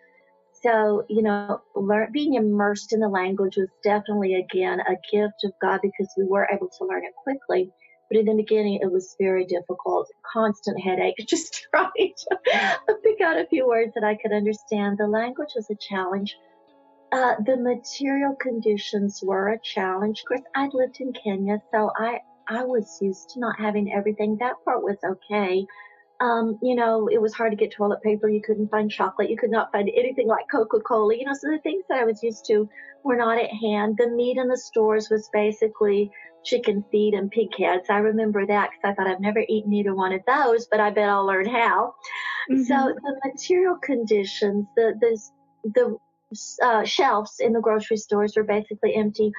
So, 0.62 1.04
you 1.08 1.22
know, 1.22 1.60
learn, 1.76 2.10
being 2.12 2.34
immersed 2.34 2.92
in 2.92 3.00
the 3.00 3.08
language 3.08 3.56
was 3.56 3.68
definitely, 3.84 4.34
again, 4.34 4.80
a 4.80 4.96
gift 5.12 5.44
of 5.44 5.52
God 5.60 5.80
because 5.82 6.12
we 6.16 6.24
were 6.24 6.48
able 6.52 6.68
to 6.78 6.84
learn 6.84 7.04
it 7.04 7.14
quickly. 7.22 7.70
But 8.10 8.18
in 8.18 8.26
the 8.26 8.34
beginning, 8.34 8.80
it 8.82 8.90
was 8.90 9.14
very 9.20 9.44
difficult, 9.44 10.08
constant 10.32 10.80
headache, 10.80 11.16
just 11.28 11.66
trying 11.70 12.14
to 12.16 12.94
pick 13.04 13.20
out 13.20 13.38
a 13.38 13.46
few 13.46 13.66
words 13.66 13.92
that 13.94 14.04
I 14.04 14.16
could 14.16 14.32
understand. 14.32 14.98
The 14.98 15.06
language 15.06 15.50
was 15.54 15.68
a 15.70 15.76
challenge. 15.76 16.36
Uh, 17.12 17.34
the 17.44 17.56
material 17.56 18.34
conditions 18.40 19.20
were 19.22 19.48
a 19.48 19.60
challenge. 19.62 20.20
Of 20.20 20.28
course, 20.28 20.42
I'd 20.54 20.74
lived 20.74 21.00
in 21.00 21.12
Kenya, 21.12 21.62
so 21.72 21.90
I, 21.96 22.20
I 22.48 22.64
was 22.64 22.98
used 23.00 23.30
to 23.30 23.40
not 23.40 23.58
having 23.58 23.92
everything. 23.92 24.36
That 24.40 24.56
part 24.64 24.82
was 24.82 24.98
okay. 25.04 25.66
Um, 26.20 26.58
you 26.62 26.74
know, 26.74 27.08
it 27.08 27.20
was 27.22 27.32
hard 27.32 27.52
to 27.52 27.56
get 27.56 27.72
toilet 27.72 28.02
paper. 28.02 28.28
You 28.28 28.42
couldn't 28.42 28.70
find 28.70 28.90
chocolate. 28.90 29.30
You 29.30 29.36
could 29.36 29.50
not 29.50 29.70
find 29.70 29.88
anything 29.96 30.26
like 30.26 30.46
Coca 30.50 30.80
Cola. 30.80 31.16
You 31.16 31.24
know, 31.24 31.34
so 31.34 31.48
the 31.50 31.60
things 31.62 31.84
that 31.88 31.98
I 31.98 32.04
was 32.04 32.22
used 32.22 32.44
to 32.46 32.68
were 33.04 33.16
not 33.16 33.38
at 33.38 33.50
hand. 33.50 33.96
The 33.98 34.08
meat 34.08 34.36
in 34.36 34.48
the 34.48 34.58
stores 34.58 35.08
was 35.10 35.30
basically 35.32 36.10
chicken 36.44 36.84
feet 36.90 37.14
and 37.14 37.30
pig 37.30 37.48
heads. 37.56 37.86
I 37.88 37.98
remember 37.98 38.46
that 38.46 38.70
because 38.70 38.90
I 38.90 38.94
thought 38.94 39.10
I've 39.10 39.20
never 39.20 39.44
eaten 39.48 39.72
either 39.72 39.94
one 39.94 40.12
of 40.12 40.22
those, 40.26 40.66
but 40.70 40.80
I 40.80 40.90
bet 40.90 41.08
I'll 41.08 41.26
learn 41.26 41.48
how. 41.48 41.94
Mm-hmm. 42.50 42.62
So 42.62 42.94
the 42.94 43.20
material 43.24 43.76
conditions, 43.76 44.66
the 44.76 44.94
the 45.00 45.20
the 45.74 45.96
uh, 46.64 46.84
shelves 46.84 47.36
in 47.40 47.52
the 47.52 47.60
grocery 47.60 47.96
stores 47.96 48.34
were 48.36 48.44
basically 48.44 48.94
empty. 48.94 49.32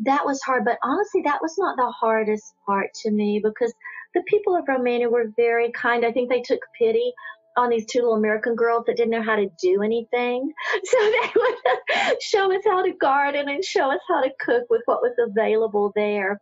That 0.00 0.26
was 0.26 0.40
hard. 0.42 0.64
But 0.64 0.78
honestly, 0.82 1.22
that 1.22 1.40
was 1.42 1.56
not 1.58 1.76
the 1.76 1.90
hardest 1.90 2.54
part 2.66 2.92
to 3.02 3.10
me 3.10 3.40
because 3.42 3.72
the 4.14 4.22
people 4.26 4.56
of 4.56 4.68
Romania 4.68 5.08
were 5.08 5.32
very 5.36 5.70
kind. 5.72 6.04
I 6.04 6.12
think 6.12 6.30
they 6.30 6.42
took 6.42 6.60
pity 6.78 7.12
on 7.56 7.70
these 7.70 7.86
two 7.86 8.00
little 8.00 8.14
American 8.14 8.54
girls 8.54 8.84
that 8.86 8.96
didn't 8.96 9.10
know 9.10 9.22
how 9.22 9.36
to 9.36 9.48
do 9.60 9.82
anything. 9.82 10.52
So 10.84 10.98
they 10.98 11.32
would 11.36 12.22
show 12.22 12.54
us 12.54 12.62
how 12.64 12.82
to 12.82 12.92
garden 12.92 13.48
and 13.48 13.64
show 13.64 13.90
us 13.90 14.00
how 14.08 14.22
to 14.22 14.30
cook 14.38 14.64
with 14.68 14.82
what 14.84 15.02
was 15.02 15.14
available 15.18 15.92
there. 15.96 16.38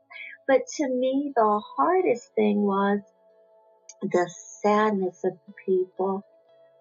But 0.48 0.62
to 0.76 0.88
me, 0.88 1.32
the 1.34 1.60
hardest 1.76 2.30
thing 2.34 2.62
was 2.62 3.00
the 4.02 4.30
sadness 4.62 5.20
of 5.24 5.32
the 5.46 5.54
people. 5.64 6.22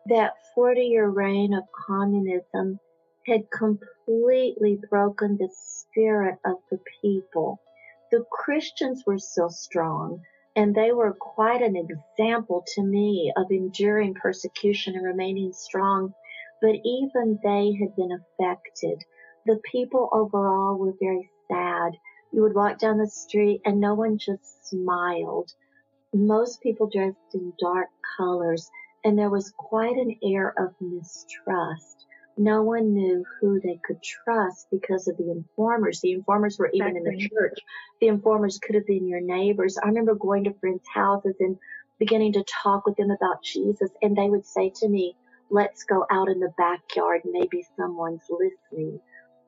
That 0.08 0.34
40 0.56 0.82
year 0.82 1.08
reign 1.08 1.54
of 1.54 1.64
communism 1.88 2.80
had 3.28 3.50
completely 3.52 4.80
broken 4.90 5.38
the 5.38 5.50
spirit 5.54 6.40
of 6.46 6.58
the 6.70 6.80
people. 7.02 7.60
The 8.12 8.26
Christians 8.32 9.04
were 9.06 9.18
still 9.18 9.50
strong, 9.50 10.22
and 10.56 10.76
they 10.76 10.92
were 10.92 11.14
quite 11.14 11.62
an 11.62 11.76
example 11.76 12.64
to 12.76 12.84
me 12.84 13.34
of 13.36 13.52
enduring 13.52 14.14
persecution 14.16 14.96
and 14.96 15.06
remaining 15.06 15.54
strong. 15.54 16.14
But 16.62 16.76
even 16.84 17.40
they 17.44 17.74
had 17.80 17.96
been 17.96 18.12
affected. 18.12 19.04
The 19.46 19.60
people 19.72 20.10
overall 20.12 20.78
were 20.78 20.94
very 21.00 21.30
sad. 21.50 21.94
You 22.32 22.42
would 22.44 22.56
walk 22.56 22.80
down 22.80 22.98
the 22.98 23.08
street 23.10 23.62
and 23.66 23.80
no 23.80 23.96
one 23.96 24.18
just 24.18 24.68
smiled. 24.68 25.52
Most 26.14 26.62
people 26.62 26.88
dressed 26.88 27.34
in 27.34 27.54
dark 27.60 27.90
colors, 28.18 28.70
and 29.04 29.18
there 29.18 29.30
was 29.30 29.54
quite 29.58 29.98
an 29.98 30.18
air 30.24 30.54
of 30.58 30.76
mistrust. 30.80 32.03
No 32.38 32.64
one 32.64 32.94
knew 32.94 33.24
who 33.40 33.60
they 33.60 33.80
could 33.86 34.02
trust 34.02 34.68
because 34.72 35.08
of 35.08 35.18
the 35.18 35.30
informers. 35.30 36.02
The 36.02 36.14
informers 36.14 36.58
were 36.58 36.72
even 36.74 36.98
exactly. 36.98 37.14
in 37.14 37.18
the 37.18 37.30
church. 37.30 37.60
The 38.02 38.08
informers 38.08 38.60
could 38.60 38.76
have 38.76 38.88
been 38.88 39.08
your 39.08 39.22
neighbors. 39.22 39.78
I 39.78 39.88
remember 39.88 40.16
going 40.16 40.44
to 40.46 40.54
friends' 40.54 40.88
houses 40.94 41.36
and 41.40 41.58
beginning 42.00 42.34
to 42.34 42.44
talk 42.64 42.86
with 42.86 42.98
them 42.98 43.12
about 43.12 43.44
Jesus, 43.44 43.92
and 44.02 44.16
they 44.16 44.30
would 44.30 44.46
say 44.46 44.72
to 44.78 44.90
me, 44.90 45.16
Let's 45.50 45.84
go 45.84 46.06
out 46.10 46.30
in 46.30 46.40
the 46.40 46.52
backyard. 46.58 47.22
Maybe 47.26 47.64
someone's 47.78 48.24
listening. 48.28 49.00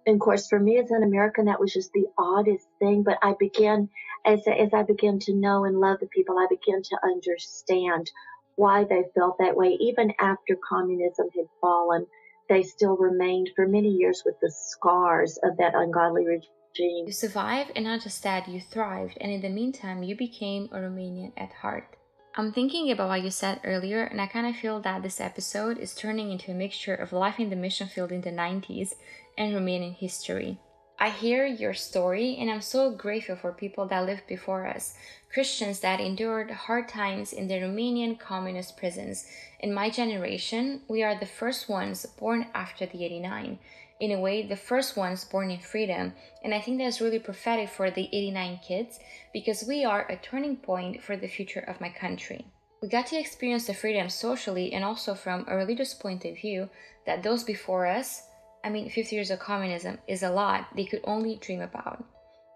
And 0.05 0.15
of 0.15 0.19
course, 0.19 0.47
for 0.47 0.59
me 0.59 0.77
as 0.77 0.91
an 0.91 1.01
American, 1.01 1.45
that 1.45 1.59
was 1.59 1.73
just 1.73 1.91
the 1.93 2.05
oddest 2.17 2.67
thing. 2.77 3.01
But 3.01 3.17
I 3.23 3.33
began, 3.39 3.89
as, 4.23 4.41
as 4.47 4.71
I 4.71 4.83
began 4.83 5.17
to 5.19 5.33
know 5.33 5.65
and 5.65 5.79
love 5.79 5.99
the 5.99 6.07
people, 6.07 6.37
I 6.37 6.45
began 6.47 6.83
to 6.83 6.99
understand 7.03 8.11
why 8.55 8.83
they 8.83 9.05
felt 9.15 9.39
that 9.39 9.57
way. 9.57 9.77
Even 9.79 10.13
after 10.19 10.55
communism 10.69 11.27
had 11.35 11.47
fallen, 11.59 12.05
they 12.49 12.63
still 12.63 12.97
remained 12.97 13.49
for 13.55 13.67
many 13.67 13.89
years 13.89 14.23
with 14.25 14.35
the 14.41 14.51
scars 14.51 15.37
of 15.43 15.57
that 15.57 15.75
ungodly 15.75 16.25
regime. 16.25 17.05
You 17.07 17.11
survived, 17.11 17.71
and 17.75 17.85
not 17.85 18.01
just 18.01 18.21
that, 18.23 18.47
you 18.47 18.59
thrived, 18.59 19.17
and 19.21 19.31
in 19.31 19.41
the 19.41 19.49
meantime, 19.49 20.03
you 20.03 20.15
became 20.15 20.69
a 20.71 20.77
Romanian 20.77 21.31
at 21.37 21.53
heart. 21.53 21.95
I'm 22.37 22.51
thinking 22.51 22.91
about 22.91 23.07
what 23.07 23.23
you 23.23 23.31
said 23.31 23.61
earlier, 23.63 24.03
and 24.03 24.19
I 24.19 24.27
kind 24.27 24.45
of 24.45 24.57
feel 24.57 24.81
that 24.81 25.01
this 25.03 25.21
episode 25.21 25.77
is 25.77 25.95
turning 25.95 26.31
into 26.31 26.51
a 26.51 26.55
mixture 26.55 26.93
of 26.93 27.13
life 27.13 27.39
in 27.39 27.49
the 27.49 27.55
mission 27.55 27.87
field 27.87 28.11
in 28.11 28.21
the 28.21 28.31
90s 28.31 28.95
and 29.37 29.53
Romanian 29.53 29.95
history. 29.95 30.59
I 30.97 31.09
hear 31.09 31.45
your 31.45 31.73
story, 31.73 32.37
and 32.39 32.49
I'm 32.49 32.61
so 32.61 32.89
grateful 32.89 33.35
for 33.35 33.51
people 33.51 33.85
that 33.87 34.05
lived 34.05 34.27
before 34.27 34.65
us, 34.65 34.95
Christians 35.33 35.81
that 35.81 35.99
endured 35.99 36.49
hard 36.51 36.87
times 36.87 37.33
in 37.33 37.47
the 37.47 37.55
Romanian 37.55 38.17
communist 38.17 38.77
prisons. 38.77 39.27
In 39.59 39.73
my 39.73 39.89
generation, 39.89 40.81
we 40.87 41.03
are 41.03 41.19
the 41.19 41.25
first 41.25 41.67
ones 41.67 42.05
born 42.05 42.47
after 42.53 42.85
the 42.85 43.03
89. 43.03 43.59
In 43.99 44.11
a 44.11 44.19
way, 44.19 44.41
the 44.47 44.55
first 44.55 44.95
ones 44.95 45.25
born 45.25 45.51
in 45.51 45.59
freedom. 45.59 46.13
And 46.43 46.53
I 46.53 46.61
think 46.61 46.77
that's 46.77 47.01
really 47.01 47.19
prophetic 47.19 47.69
for 47.69 47.91
the 47.91 48.07
89 48.13 48.59
kids 48.65 48.99
because 49.33 49.65
we 49.67 49.83
are 49.83 50.05
a 50.09 50.15
turning 50.15 50.55
point 50.55 51.03
for 51.03 51.17
the 51.17 51.27
future 51.27 51.61
of 51.61 51.81
my 51.81 51.89
country. 51.89 52.45
We 52.81 52.87
got 52.87 53.07
to 53.07 53.19
experience 53.19 53.67
the 53.67 53.73
freedom 53.73 54.09
socially 54.09 54.71
and 54.71 54.83
also 54.83 55.15
from 55.15 55.45
a 55.47 55.55
religious 55.55 55.93
point 55.93 56.23
of 56.23 56.37
view 56.37 56.69
that 57.05 57.23
those 57.23 57.43
before 57.43 57.85
us, 57.85 58.23
I 58.65 58.69
mean, 58.69 58.89
50 58.89 59.15
years 59.15 59.29
of 59.29 59.37
communism 59.37 59.99
is 60.07 60.23
a 60.23 60.31
lot 60.31 60.69
they 60.75 60.85
could 60.85 61.01
only 61.03 61.35
dream 61.35 61.61
about. 61.61 62.03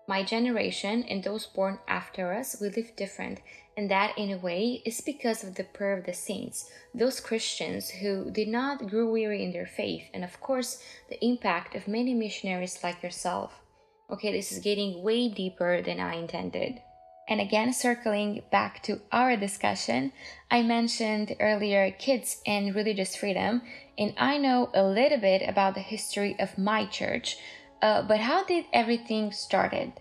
My 0.08 0.24
generation 0.24 1.04
and 1.04 1.24
those 1.24 1.46
born 1.46 1.78
after 1.88 2.34
us, 2.34 2.60
we 2.60 2.70
live 2.70 2.96
different, 2.96 3.42
and 3.78 3.92
that 3.92 4.18
in 4.18 4.32
a 4.32 4.38
way 4.40 4.82
is 4.84 5.02
because 5.02 5.44
of 5.44 5.54
the 5.54 5.66
prayer 5.66 5.96
of 5.96 6.08
the 6.08 6.14
saints, 6.16 6.68
those 6.96 7.20
Christians 7.20 7.92
who 7.92 8.32
did 8.32 8.48
not 8.48 8.90
grow 8.90 9.08
weary 9.08 9.44
in 9.44 9.52
their 9.52 9.68
faith, 9.68 10.10
and 10.12 10.24
of 10.24 10.42
course, 10.42 10.82
the 11.10 11.24
impact 11.24 11.76
of 11.76 11.88
many 11.88 12.16
missionaries 12.16 12.80
like 12.84 13.04
yourself. 13.04 13.62
Okay, 14.10 14.32
this 14.32 14.52
is 14.52 14.58
getting 14.64 15.04
way 15.04 15.30
deeper 15.30 15.80
than 15.84 16.00
I 16.00 16.16
intended. 16.16 16.82
And 17.30 17.40
again, 17.40 17.72
circling 17.74 18.42
back 18.52 18.82
to 18.84 19.02
our 19.12 19.38
discussion, 19.38 20.12
I 20.50 20.64
mentioned 20.64 21.36
earlier 21.40 21.92
kids 21.92 22.42
and 22.48 22.74
religious 22.74 23.16
freedom, 23.16 23.62
and 24.00 24.16
I 24.18 24.40
know 24.40 24.72
a 24.74 24.84
little 24.84 25.20
bit 25.20 25.48
about 25.48 25.76
the 25.76 25.82
history 25.82 26.36
of 26.40 26.58
my 26.58 26.88
church, 26.88 27.38
uh, 27.84 28.02
but 28.02 28.20
how 28.20 28.44
did 28.46 28.66
everything 28.74 29.32
started? 29.32 29.94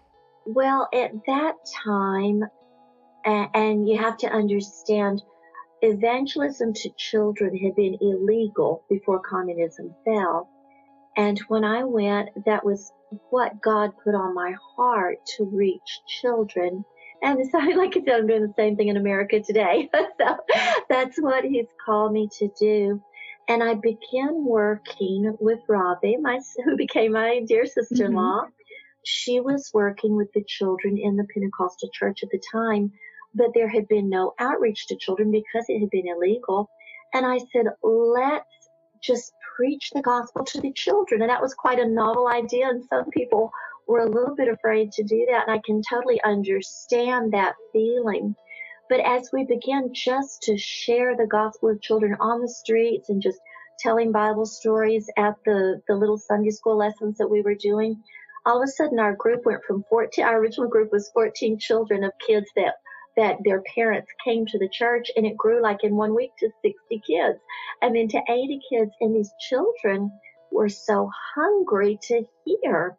Well, 0.47 0.89
at 0.95 1.13
that 1.27 1.55
time, 1.85 2.45
and, 3.27 3.49
and 3.53 3.89
you 3.89 3.99
have 3.99 4.17
to 4.19 4.29
understand, 4.29 5.21
evangelism 5.83 6.73
to 6.73 6.91
children 6.97 7.55
had 7.59 7.77
been 7.77 7.99
illegal 8.01 8.85
before 8.89 9.21
communism 9.21 9.95
fell. 10.07 10.49
And 11.19 11.39
when 11.49 11.63
I 11.65 11.85
went, 11.85 12.31
that 12.47 12.65
was 12.65 12.91
what 13.29 13.61
God 13.61 13.91
put 14.03 14.15
on 14.15 14.35
my 14.35 14.55
heart 14.77 15.19
to 15.37 15.45
reach 15.45 16.01
children. 16.23 16.85
And 17.23 17.39
so, 17.51 17.59
like 17.77 17.97
I 17.97 18.01
said, 18.05 18.21
I'm 18.21 18.27
doing 18.27 18.43
the 18.43 18.55
same 18.57 18.77
thing 18.77 18.89
in 18.89 18.97
America 18.97 19.41
today. 19.41 19.89
so 20.21 20.37
that's 20.89 21.19
what 21.19 21.45
He's 21.45 21.67
called 21.85 22.13
me 22.13 22.29
to 22.39 22.49
do 22.59 23.03
and 23.49 23.63
I 23.63 23.75
began 23.75 24.45
working 24.45 25.35
with 25.41 25.61
Robbie, 25.69 26.19
my 26.19 26.39
who 26.65 26.77
became 26.77 27.13
my 27.13 27.41
dear 27.47 27.65
sister-in-law. 27.65 28.43
Mm-hmm. 28.43 28.51
She 29.05 29.41
was 29.41 29.71
working 29.73 30.17
with 30.17 30.31
the 30.35 30.45
children 30.47 30.99
in 30.99 31.17
the 31.17 31.27
Pentecostal 31.33 31.89
church 31.95 32.23
at 32.23 32.29
the 32.31 32.43
time, 32.53 32.93
but 33.35 33.55
there 33.55 33.69
had 33.69 33.89
been 33.89 34.11
no 34.11 34.35
outreach 34.39 34.87
to 34.89 34.97
children 34.97 35.31
because 35.31 35.65
it 35.69 35.81
had 35.81 35.89
been 35.91 36.09
illegal. 36.09 36.69
And 37.15 37.25
I 37.25 37.39
said, 37.39 37.67
let's 37.83 38.45
just 39.03 39.33
preach 39.57 39.91
the 39.95 40.03
gospel 40.03 40.45
to 40.45 40.61
the 40.61 40.73
children. 40.75 41.23
And 41.23 41.31
that 41.31 41.41
was 41.41 41.55
quite 41.55 41.79
a 41.79 41.89
novel 41.89 42.29
idea. 42.29 42.69
And 42.69 42.85
some 42.85 43.09
people 43.11 43.51
were 43.89 44.01
a 44.01 44.09
little 44.09 44.37
bit 44.37 44.49
afraid 44.49 44.93
to 44.93 45.03
do 45.03 45.27
that. 45.31 45.49
And 45.49 45.59
I 45.59 45.61
can 45.65 45.83
totally 45.89 46.23
understand 46.23 47.33
that 47.33 47.55
feeling. 47.73 48.37
But 48.89 49.01
as 49.01 49.31
we 49.33 49.45
began 49.45 49.93
just 49.93 50.43
to 50.43 50.57
share 50.57 51.17
the 51.17 51.27
gospel 51.27 51.71
with 51.71 51.83
children 51.83 52.17
on 52.21 52.41
the 52.41 52.49
streets 52.49 53.09
and 53.09 53.21
just 53.21 53.41
telling 53.81 54.13
Bible 54.13 54.47
stories 54.47 55.09
at 55.17 55.35
the, 55.45 55.81
the 55.89 55.95
little 55.95 56.19
Sunday 56.19 56.51
school 56.51 56.77
lessons 56.77 57.19
that 57.19 57.29
we 57.31 57.43
were 57.43 57.55
doing, 57.55 58.03
all 58.47 58.63
of 58.63 58.69
a 58.69 58.71
sudden 58.71 58.99
our 58.99 59.15
group 59.15 59.45
went 59.45 59.65
from 59.67 59.85
14, 59.89 60.25
our 60.25 60.39
original 60.39 60.69
group 60.69 60.93
was 60.93 61.11
14 61.11 61.59
children 61.59 62.05
of 62.05 62.13
kids 62.27 62.47
that 62.57 62.75
that 63.17 63.37
their 63.45 63.63
parents 63.75 64.09
came 64.25 64.47
to 64.47 64.61
the 64.61 64.69
church 64.69 65.11
and 65.17 65.27
it 65.27 65.37
grew 65.37 65.61
like 65.61 65.83
in 65.83 65.97
one 65.97 66.15
week 66.15 66.31
to 66.39 66.49
60 66.63 67.03
kids 67.05 67.39
and 67.83 67.97
then 67.97 68.07
to 68.07 68.21
80 68.29 68.61
kids 68.71 68.93
and 69.01 69.15
these 69.15 69.33
children 69.41 70.13
were 70.53 70.69
so 70.69 71.11
hungry 71.35 71.99
to 72.01 72.23
hear 72.45 72.97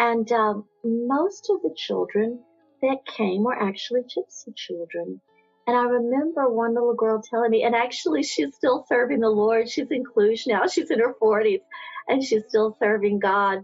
and 0.00 0.32
um, 0.32 0.64
most 0.84 1.50
of 1.50 1.62
the 1.62 1.74
children 1.76 2.40
that 2.82 3.06
came 3.06 3.44
were 3.44 3.54
actually 3.62 4.02
gypsy 4.02 4.56
children. 4.56 5.22
And 5.68 5.78
I 5.78 5.84
remember 5.84 6.50
one 6.50 6.74
little 6.74 6.96
girl 6.96 7.22
telling 7.30 7.52
me, 7.52 7.64
and 7.64 7.76
actually 7.76 8.24
she's 8.24 8.56
still 8.56 8.86
serving 8.88 9.20
the 9.20 9.30
Lord. 9.30 9.70
She's 9.70 9.92
in 9.92 10.04
Cluj 10.04 10.44
now. 10.48 10.66
She's 10.68 10.90
in 10.90 11.00
her 11.00 11.16
40s 11.22 11.60
and 12.08 12.24
she's 12.24 12.44
still 12.48 12.76
serving 12.80 13.20
God. 13.20 13.60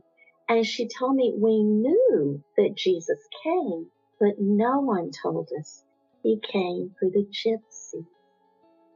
And 0.48 0.66
she 0.66 0.88
told 0.88 1.16
me, 1.16 1.34
we 1.36 1.64
knew 1.64 2.44
that 2.58 2.76
Jesus 2.78 3.20
came, 3.44 3.88
but 4.20 4.34
no 4.38 4.80
one 4.82 5.12
told 5.22 5.50
us 5.60 5.84
he 6.22 6.40
came 6.52 6.92
for 7.00 7.10
the 7.10 7.26
gypsy. 7.46 8.06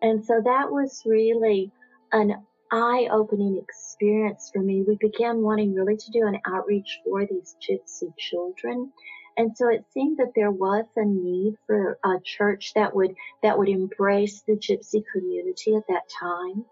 And 0.02 0.24
so 0.24 0.42
that 0.44 0.70
was 0.72 1.02
really 1.06 1.72
an 2.12 2.34
eye 2.72 3.08
opening 3.10 3.58
experience 3.62 4.50
for 4.52 4.60
me. 4.60 4.84
We 4.86 4.96
began 5.00 5.42
wanting 5.42 5.74
really 5.74 5.96
to 5.96 6.10
do 6.10 6.26
an 6.26 6.38
outreach 6.46 7.00
for 7.04 7.26
these 7.26 7.56
gypsy 7.60 8.12
children. 8.16 8.92
And 9.36 9.56
so 9.56 9.68
it 9.68 9.84
seemed 9.92 10.18
that 10.18 10.32
there 10.34 10.50
was 10.50 10.84
a 10.96 11.04
need 11.04 11.54
for 11.66 11.98
a 12.04 12.16
church 12.24 12.72
that 12.74 12.94
would 12.94 13.14
that 13.42 13.58
would 13.58 13.68
embrace 13.68 14.42
the 14.46 14.54
gypsy 14.54 15.02
community 15.12 15.74
at 15.76 15.86
that 15.88 16.02
time. 16.20 16.64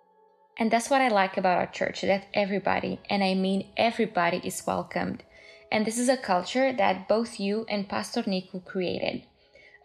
And 0.59 0.71
that's 0.71 0.90
what 0.90 1.00
I 1.00 1.09
like 1.09 1.37
about 1.37 1.59
our 1.59 1.67
church 1.67 2.00
that 2.02 2.26
everybody, 2.35 3.00
and 3.09 3.23
I 3.23 3.35
mean 3.35 3.69
everybody, 3.76 4.40
is 4.45 4.67
welcomed. 4.67 5.23
And 5.71 5.87
this 5.87 5.99
is 5.99 6.09
a 6.09 6.17
culture 6.17 6.73
that 6.73 7.09
both 7.09 7.38
you 7.38 7.64
and 7.69 7.88
Pastor 7.88 8.23
Nicu 8.26 8.61
created. 8.64 9.23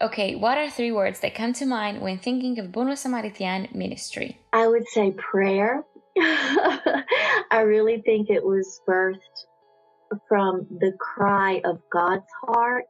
Okay, 0.02 0.36
what 0.36 0.58
are 0.58 0.70
three 0.70 0.92
words 0.92 1.20
that 1.20 1.36
come 1.36 1.54
to 1.54 1.66
mind 1.66 2.02
when 2.02 2.18
thinking 2.18 2.58
of 2.60 2.72
Bunul 2.72 2.98
Samaritean 2.98 3.74
ministry? 3.74 4.40
I 4.52 4.68
would 4.68 4.88
say 4.90 5.12
prayer. 5.12 5.84
I 6.20 7.62
really 7.66 8.02
think 8.06 8.30
it 8.30 8.44
was 8.46 8.82
birthed 8.88 9.18
from 10.28 10.68
the 10.80 10.94
cry 11.00 11.62
of 11.66 11.80
God's 11.94 12.26
heart. 12.48 12.86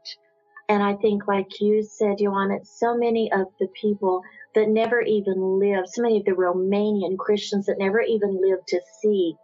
And 0.70 0.84
I 0.84 0.96
think, 0.96 1.28
like 1.28 1.48
you 1.62 1.84
said, 1.84 2.18
Joanna, 2.20 2.60
so 2.64 2.98
many 2.98 3.32
of 3.34 3.48
the 3.60 3.68
people 3.82 4.22
that 4.56 4.70
never 4.70 5.02
even 5.02 5.60
lived, 5.60 5.90
so 5.90 6.02
many 6.04 6.18
of 6.20 6.26
the 6.26 6.32
Romanian 6.32 7.18
Christians 7.18 7.68
that 7.68 7.78
never 7.80 8.02
even 8.02 8.42
lived 8.42 8.68
to 8.70 8.82
see 9.02 9.36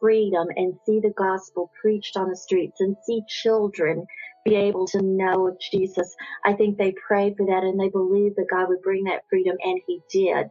freedom 0.00 0.48
and 0.56 0.74
see 0.86 1.00
the 1.00 1.12
gospel 1.16 1.70
preached 1.82 2.16
on 2.16 2.28
the 2.30 2.36
streets 2.36 2.80
and 2.80 2.96
see 3.04 3.22
children 3.28 4.06
be 4.44 4.56
able 4.56 4.86
to 4.88 5.00
know 5.02 5.56
Jesus. 5.72 6.14
I 6.44 6.54
think 6.54 6.78
they 6.78 6.94
prayed 7.06 7.34
for 7.36 7.46
that 7.46 7.64
and 7.64 7.80
they 7.80 7.90
believed 7.90 8.36
that 8.36 8.48
God 8.50 8.68
would 8.68 8.82
bring 8.82 9.04
that 9.04 9.22
freedom 9.30 9.56
and 9.64 9.80
he 9.86 10.00
did. 10.12 10.46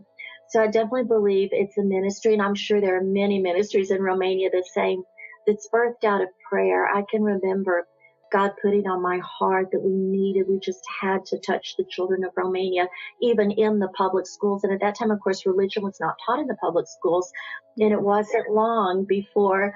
So 0.50 0.62
I 0.62 0.65
definitely 0.68 1.03
believe 1.03 1.50
it's 1.51 1.77
a 1.77 1.84
ministry 1.84 2.34
and 2.34 2.41
I'm 2.41 2.56
sure 2.56 2.82
there 2.82 2.98
are 2.98 3.03
many 3.03 3.39
ministries 3.39 3.91
in 3.91 4.01
Romania 4.01 4.50
the 4.51 4.68
same 4.74 5.03
that's 5.46 5.70
birthed 5.74 6.03
out 6.03 6.22
of 6.22 6.27
prayer. 6.50 6.88
I 6.88 7.03
can 7.10 7.24
remember 7.24 7.88
God 8.32 8.51
putting 8.62 8.88
on 8.88 9.01
my 9.01 9.20
heart 9.24 9.70
that 9.72 9.82
we 9.82 9.91
needed, 9.91 10.46
we 10.48 10.60
just 10.60 10.82
had 11.01 11.25
to 11.27 11.39
touch 11.39 11.75
the 11.77 11.86
children 11.89 12.24
of 12.24 12.32
Romania, 12.36 12.88
even 13.22 13.51
in 13.51 13.79
the 13.79 13.88
public 13.89 14.27
schools. 14.27 14.63
And 14.63 14.74
at 14.74 14.82
that 14.82 14.98
time, 14.98 15.12
of 15.12 15.20
course, 15.20 15.46
religion 15.46 15.84
was 15.84 15.98
not 16.00 16.15
taught 16.25 16.39
in 16.39 16.48
the 16.48 16.56
public 16.56 16.88
schools. 16.88 17.32
And 17.77 17.91
it 17.91 18.01
wasn't 18.01 18.51
long 18.51 19.06
before 19.08 19.74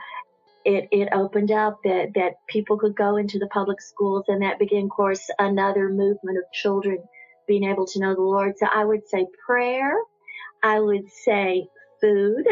it, 0.65 0.87
it 0.91 1.09
opened 1.13 1.51
up 1.51 1.77
that, 1.83 2.11
that 2.15 2.33
people 2.47 2.77
could 2.77 2.95
go 2.95 3.17
into 3.17 3.39
the 3.39 3.47
public 3.47 3.81
schools 3.81 4.25
and 4.27 4.41
that 4.43 4.59
began, 4.59 4.83
of 4.83 4.89
course, 4.89 5.29
another 5.39 5.89
movement 5.89 6.37
of 6.37 6.43
children 6.53 6.99
being 7.47 7.63
able 7.63 7.85
to 7.87 7.99
know 7.99 8.13
the 8.13 8.21
Lord. 8.21 8.53
So 8.57 8.67
I 8.73 8.85
would 8.85 9.07
say 9.07 9.25
prayer. 9.45 9.93
I 10.63 10.79
would 10.79 11.11
say 11.11 11.67
food, 12.03 12.45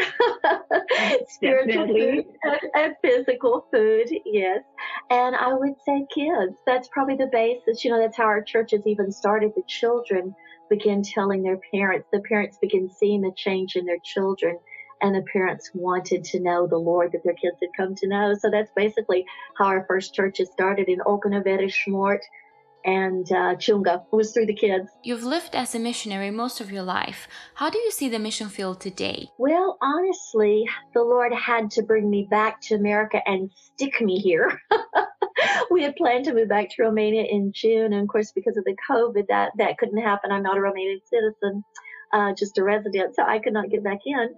spiritual 1.27 1.87
food, 1.87 2.25
and 2.73 2.95
physical 3.01 3.65
food, 3.71 4.09
yes. 4.25 4.63
And 5.09 5.35
I 5.35 5.53
would 5.53 5.75
say 5.85 6.05
kids. 6.13 6.55
That's 6.65 6.87
probably 6.89 7.15
the 7.15 7.29
basis. 7.31 7.83
You 7.83 7.91
know, 7.91 7.99
that's 7.99 8.17
how 8.17 8.25
our 8.25 8.41
churches 8.41 8.81
even 8.85 9.11
started. 9.11 9.51
The 9.55 9.63
children 9.67 10.33
begin 10.69 11.03
telling 11.03 11.43
their 11.43 11.59
parents, 11.73 12.07
the 12.13 12.21
parents 12.21 12.57
begin 12.61 12.89
seeing 12.89 13.21
the 13.21 13.33
change 13.35 13.75
in 13.75 13.85
their 13.85 13.99
children. 14.03 14.57
And 15.01 15.15
the 15.15 15.25
parents 15.33 15.71
wanted 15.73 16.23
to 16.25 16.39
know 16.39 16.67
the 16.67 16.77
Lord 16.77 17.11
that 17.11 17.23
their 17.23 17.33
kids 17.33 17.57
had 17.59 17.69
come 17.75 17.95
to 17.95 18.07
know. 18.07 18.35
So 18.35 18.51
that's 18.51 18.71
basically 18.75 19.25
how 19.57 19.65
our 19.65 19.83
first 19.87 20.13
churches 20.13 20.49
started 20.51 20.87
in 20.87 20.99
Okanaveris 20.99 21.73
Schmort 21.73 22.19
and 22.85 23.31
uh, 23.31 23.55
Ciunga 23.55 24.03
was 24.11 24.31
through 24.31 24.47
the 24.47 24.53
kids. 24.53 24.89
You've 25.03 25.23
lived 25.23 25.55
as 25.55 25.75
a 25.75 25.79
missionary 25.79 26.31
most 26.31 26.61
of 26.61 26.71
your 26.71 26.83
life. 26.83 27.27
How 27.55 27.69
do 27.69 27.77
you 27.79 27.91
see 27.91 28.09
the 28.09 28.19
mission 28.19 28.49
field 28.49 28.79
today? 28.79 29.29
Well, 29.37 29.77
honestly, 29.81 30.67
the 30.93 31.03
Lord 31.03 31.33
had 31.33 31.71
to 31.71 31.83
bring 31.83 32.09
me 32.09 32.27
back 32.29 32.61
to 32.61 32.75
America 32.75 33.19
and 33.25 33.49
stick 33.53 34.01
me 34.01 34.19
here. 34.19 34.59
we 35.71 35.83
had 35.83 35.95
planned 35.95 36.25
to 36.25 36.33
move 36.33 36.49
back 36.49 36.69
to 36.69 36.83
Romania 36.83 37.23
in 37.23 37.51
June, 37.53 37.93
and 37.93 38.03
of 38.03 38.07
course, 38.07 38.31
because 38.31 38.57
of 38.57 38.63
the 38.63 38.75
COVID, 38.89 39.27
that 39.27 39.51
that 39.57 39.77
couldn't 39.77 40.01
happen. 40.01 40.31
I'm 40.31 40.43
not 40.43 40.57
a 40.57 40.61
Romanian 40.61 40.99
citizen, 41.05 41.63
uh, 42.13 42.33
just 42.33 42.57
a 42.57 42.63
resident, 42.63 43.15
so 43.15 43.23
I 43.23 43.39
could 43.39 43.53
not 43.53 43.69
get 43.69 43.83
back 43.83 43.99
in. 44.05 44.35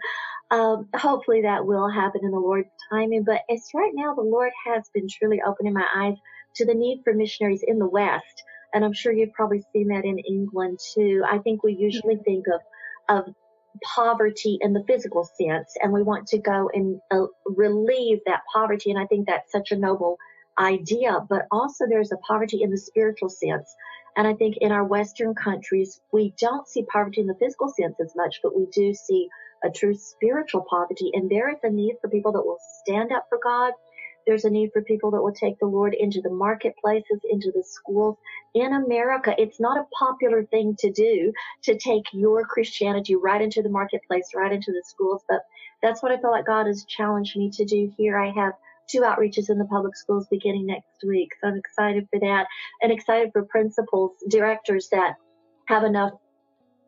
Um, 0.52 0.88
hopefully, 0.96 1.42
that 1.44 1.66
will 1.66 1.90
happen 1.90 2.22
in 2.24 2.32
the 2.32 2.40
Lord's 2.40 2.70
timing. 2.92 3.24
But 3.24 3.42
as 3.50 3.68
right 3.74 3.92
now, 3.94 4.14
the 4.14 4.22
Lord 4.22 4.52
has 4.66 4.90
been 4.94 5.08
truly 5.10 5.42
opening 5.46 5.74
my 5.74 5.88
eyes 5.96 6.16
to 6.56 6.66
the 6.66 6.74
need 6.74 7.02
for 7.04 7.14
missionaries 7.14 7.64
in 7.66 7.80
the 7.80 7.88
West. 7.88 8.44
And 8.74 8.84
I'm 8.84 8.94
sure 8.94 9.12
you've 9.12 9.34
probably 9.34 9.64
seen 9.72 9.90
that 9.90 10.06
in 10.06 10.18
England 10.20 10.80
too. 10.96 11.24
I 11.30 11.38
think 11.40 11.64
we 11.64 11.76
usually 11.76 12.16
mm-hmm. 12.16 12.24
think 12.24 12.46
of, 12.48 13.28
of 13.28 13.36
poverty 13.96 14.58
in 14.62 14.74
the 14.74 14.84
physical 14.88 15.30
sense, 15.40 15.74
and 15.82 15.92
we 15.92 16.04
want 16.04 16.28
to 16.28 16.38
go 16.38 16.70
and 16.74 17.00
uh, 17.12 17.26
relieve 17.46 18.20
that 18.26 18.42
poverty. 18.54 18.92
And 18.92 19.00
I 19.00 19.06
think 19.06 19.28
that's 19.28 19.52
such 19.52 19.72
a 19.72 19.78
noble 19.78 20.18
idea, 20.58 21.20
but 21.30 21.48
also 21.52 21.86
there's 21.88 22.12
a 22.12 22.18
poverty 22.18 22.62
in 22.62 22.70
the 22.70 22.78
spiritual 22.78 23.30
sense. 23.30 23.76
And 24.16 24.28
I 24.28 24.34
think 24.36 24.58
in 24.58 24.72
our 24.72 24.84
Western 24.84 25.34
countries, 25.34 26.00
we 26.12 26.34
don't 26.40 26.68
see 26.68 26.86
poverty 26.86 27.22
in 27.22 27.28
the 27.28 27.36
physical 27.36 27.70
sense 27.70 27.96
as 28.00 28.14
much, 28.16 28.40
but 28.44 28.56
we 28.56 28.68
do 28.72 28.94
see 28.94 29.28
a 29.64 29.72
true 29.72 29.96
spiritual 29.96 30.66
poverty. 30.70 31.10
And 31.14 31.30
there 31.30 31.50
is 31.50 31.58
a 31.64 31.70
need 31.70 31.96
for 32.02 32.10
people 32.10 32.32
that 32.34 32.46
will 32.46 32.60
stand 32.82 33.12
up 33.12 33.26
for 33.30 33.40
God, 33.44 33.74
there's 34.26 34.46
a 34.46 34.50
need 34.50 34.72
for 34.74 34.82
people 34.82 35.12
that 35.12 35.22
will 35.22 35.34
take 35.34 35.60
the 35.60 35.66
Lord 35.66 35.94
into 35.94 36.22
the 36.22 36.30
marketplaces, 36.30 37.20
into 37.30 37.52
the 37.54 37.64
schools. 37.64 38.18
In 38.54 38.74
America, 38.74 39.34
it's 39.38 39.60
not 39.60 39.78
a 39.78 39.88
popular 39.98 40.46
thing 40.46 40.76
to 40.80 40.92
do 40.92 41.34
to 41.64 41.78
take 41.78 42.04
your 42.14 42.46
Christianity 42.46 43.16
right 43.16 43.42
into 43.42 43.62
the 43.62 43.70
marketplace, 43.70 44.30
right 44.36 44.52
into 44.52 44.72
the 44.72 44.84
schools. 44.86 45.24
But 45.28 45.42
that's 45.82 46.02
what 46.02 46.12
I 46.12 46.18
feel 46.20 46.32
like 46.32 46.46
God 46.46 46.68
has 46.68 46.86
challenged 46.86 47.38
me 47.38 47.52
to 47.52 47.66
do 47.66 47.92
here. 47.98 48.18
I 48.18 48.32
have 48.32 48.54
two 48.90 49.02
outreaches 49.02 49.50
in 49.50 49.58
the 49.58 49.66
public 49.66 49.96
schools 49.96 50.28
beginning 50.30 50.68
next 50.68 51.04
week. 51.08 51.30
So 51.42 51.48
I'm 51.48 51.58
excited 51.58 52.08
for 52.12 52.20
that 52.20 52.48
and 52.82 52.92
excited 52.92 53.32
for 53.34 53.44
principals, 53.46 54.12
directors 54.30 54.90
that 54.92 55.16
have 55.68 55.84
enough 55.84 56.12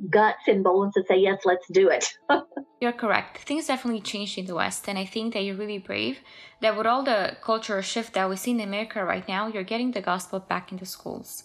guts 0.10 0.48
and 0.48 0.64
bones 0.64 0.94
to 0.94 1.04
say, 1.08 1.18
yes, 1.18 1.40
let's 1.46 1.68
do 1.72 1.90
it. 1.90 2.06
You're 2.82 2.92
correct. 2.92 3.40
Things 3.40 3.68
definitely 3.68 4.02
changed 4.02 4.38
in 4.38 4.46
the 4.46 4.56
West, 4.56 4.88
and 4.88 4.98
I 4.98 5.06
think 5.06 5.34
that 5.34 5.44
you're 5.44 5.56
really 5.56 5.78
brave 5.78 6.20
that 6.62 6.78
with 6.78 6.86
all 6.86 7.04
the 7.04 7.38
cultural 7.42 7.82
shift 7.82 8.14
that 8.14 8.30
we 8.30 8.36
see 8.36 8.52
in 8.52 8.60
America 8.60 9.04
right 9.04 9.28
now, 9.28 9.48
you're 9.48 9.64
getting 9.64 9.92
the 9.92 10.02
gospel 10.02 10.40
back 10.40 10.72
into 10.72 10.86
schools. 10.86 11.44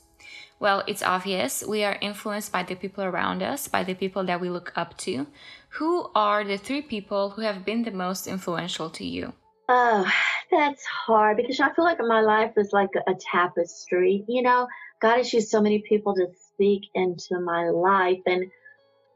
Well, 0.59 0.83
it's 0.87 1.03
obvious 1.03 1.65
we 1.67 1.85
are 1.85 1.97
influenced 2.03 2.53
by 2.53 2.65
the 2.65 2.75
people 2.75 3.05
around 3.05 3.43
us, 3.43 3.69
by 3.69 3.83
the 3.83 3.95
people 3.95 4.25
that 4.25 4.41
we 4.41 4.51
look 4.51 4.73
up 4.77 4.97
to. 4.99 5.27
Who 5.79 6.11
are 6.15 6.45
the 6.45 6.59
three 6.59 6.83
people 6.83 7.31
who 7.31 7.43
have 7.43 7.65
been 7.65 7.83
the 7.83 7.91
most 7.91 8.27
influential 8.27 8.91
to 8.91 9.05
you? 9.05 9.33
Oh, 9.69 10.07
that's 10.51 10.85
hard 10.85 11.37
because 11.39 11.61
I 11.61 11.73
feel 11.73 11.85
like 11.85 11.99
my 12.01 12.21
life 12.21 12.53
is 12.57 12.73
like 12.73 12.91
a 13.07 13.15
tapestry. 13.33 14.25
You 14.29 14.43
know, 14.43 14.67
God 15.01 15.19
has 15.19 15.33
used 15.33 15.49
so 15.49 15.63
many 15.63 15.83
people 15.89 16.15
to 16.15 16.27
speak 16.61 16.83
into 16.95 17.41
my 17.41 17.71
life. 17.71 18.21
And 18.27 18.45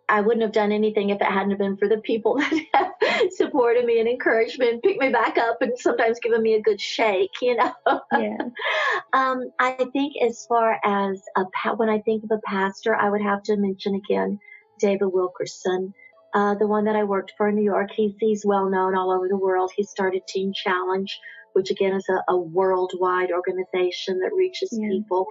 I 0.09 0.21
wouldn't 0.21 0.43
have 0.43 0.53
done 0.53 0.73
anything 0.73 1.11
if 1.11 1.21
it 1.21 1.27
hadn't 1.27 1.59
been 1.59 1.77
for 1.77 1.89
the 1.89 1.99
people 1.99 2.37
that 2.73 2.93
have 3.03 3.33
supported 3.33 3.85
me 3.85 4.01
and 4.01 4.09
encouraged 4.09 4.59
me 4.59 4.71
and 4.71 4.83
picked 4.83 5.01
me 5.01 5.11
back 5.11 5.39
up 5.39 5.61
and 5.61 5.73
sometimes 5.79 6.19
given 6.21 6.43
me 6.43 6.55
a 6.55 6.63
good 6.63 6.81
shake, 6.81 7.31
you 7.43 7.57
know. 7.57 7.73
Yeah. 8.13 8.39
um, 9.13 9.51
I 9.59 9.73
think 9.93 10.15
as 10.23 10.45
far 10.49 10.79
as 10.85 11.23
a 11.37 11.45
when 11.77 11.89
I 11.89 12.01
think 12.01 12.25
of 12.25 12.31
a 12.31 12.41
pastor, 12.47 12.95
I 12.95 13.11
would 13.11 13.23
have 13.23 13.43
to 13.45 13.57
mention 13.57 13.95
again 13.95 14.39
David 14.79 15.07
Wilkerson, 15.07 15.93
uh, 16.35 16.55
the 16.55 16.67
one 16.67 16.85
that 16.85 16.97
I 16.97 17.05
worked 17.05 17.33
for 17.37 17.49
in 17.49 17.55
New 17.57 17.63
York. 17.63 17.91
He's 17.95 18.13
he's 18.21 18.45
well 18.45 18.69
known 18.69 18.95
all 18.95 19.11
over 19.11 19.29
the 19.29 19.37
world. 19.37 19.73
He 19.75 19.85
started 19.85 20.23
Teen 20.29 20.53
Challenge, 20.55 21.19
which 21.55 21.71
again 21.71 21.95
is 21.95 22.07
a, 22.11 22.33
a 22.33 22.37
worldwide 22.37 23.31
organization 23.33 24.19
that 24.21 24.35
reaches 24.35 24.71
yeah. 24.73 24.89
people 24.89 25.27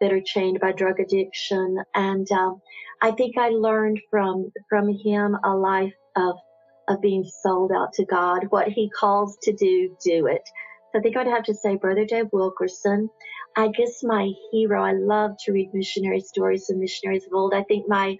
that 0.00 0.12
are 0.12 0.22
chained 0.24 0.60
by 0.60 0.72
drug 0.72 1.00
addiction. 1.00 1.78
And 1.94 2.30
um, 2.32 2.60
I 3.02 3.12
think 3.12 3.36
I 3.38 3.48
learned 3.50 4.00
from 4.10 4.52
from 4.68 4.88
him 4.88 5.36
a 5.44 5.54
life 5.54 5.94
of 6.16 6.36
of 6.88 7.00
being 7.02 7.24
sold 7.42 7.70
out 7.72 7.92
to 7.94 8.04
God. 8.04 8.46
What 8.48 8.68
He 8.68 8.90
calls 8.90 9.36
to 9.42 9.52
do, 9.52 9.96
do 10.04 10.26
it. 10.26 10.42
So 10.90 10.98
I 10.98 11.02
think 11.02 11.16
I'd 11.16 11.26
have 11.26 11.44
to 11.44 11.54
say 11.54 11.76
Brother 11.76 12.04
Dave 12.06 12.28
Wilkerson. 12.32 13.10
I 13.56 13.68
guess 13.68 14.02
my 14.02 14.30
hero. 14.52 14.82
I 14.82 14.92
love 14.92 15.32
to 15.44 15.52
read 15.52 15.70
missionary 15.74 16.20
stories 16.20 16.70
and 16.70 16.80
missionaries 16.80 17.26
of 17.26 17.34
old. 17.34 17.54
I 17.54 17.64
think 17.64 17.86
my 17.88 18.16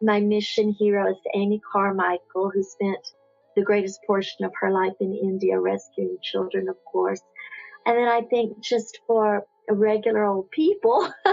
my 0.00 0.20
mission 0.20 0.74
hero 0.78 1.10
is 1.10 1.16
Amy 1.34 1.60
Carmichael, 1.72 2.50
who 2.52 2.62
spent 2.62 2.98
the 3.56 3.62
greatest 3.62 4.00
portion 4.06 4.44
of 4.44 4.52
her 4.60 4.70
life 4.70 4.94
in 5.00 5.14
India 5.14 5.58
rescuing 5.58 6.18
children, 6.22 6.68
of 6.68 6.76
course. 6.90 7.22
And 7.86 7.96
then 7.96 8.08
I 8.08 8.22
think 8.22 8.62
just 8.62 9.00
for 9.06 9.44
regular 9.70 10.24
old 10.24 10.50
people, 10.50 11.08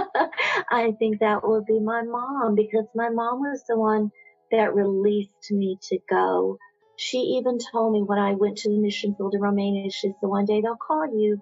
I 0.72 0.94
think 1.00 1.20
that 1.20 1.48
would 1.48 1.66
be 1.66 1.80
my 1.80 2.04
mom 2.04 2.56
because 2.56 2.86
my 2.96 3.10
mom 3.10 3.40
was 3.40 3.64
the 3.68 3.78
one 3.78 4.12
that 4.52 4.76
released 4.76 5.52
me 5.52 5.78
to 5.84 6.00
go. 6.10 6.58
She 6.98 7.18
even 7.18 7.58
told 7.72 7.94
me 7.94 8.04
when 8.04 8.20
I 8.20 8.34
went 8.34 8.58
to 8.60 8.70
the 8.70 8.78
mission 8.78 9.16
field 9.16 9.34
in 9.34 9.42
Romania, 9.42 9.90
she 9.90 10.10
said, 10.10 10.14
one 10.22 10.46
day 10.46 10.62
they'll 10.62 10.76
call 10.76 11.08
you 11.08 11.42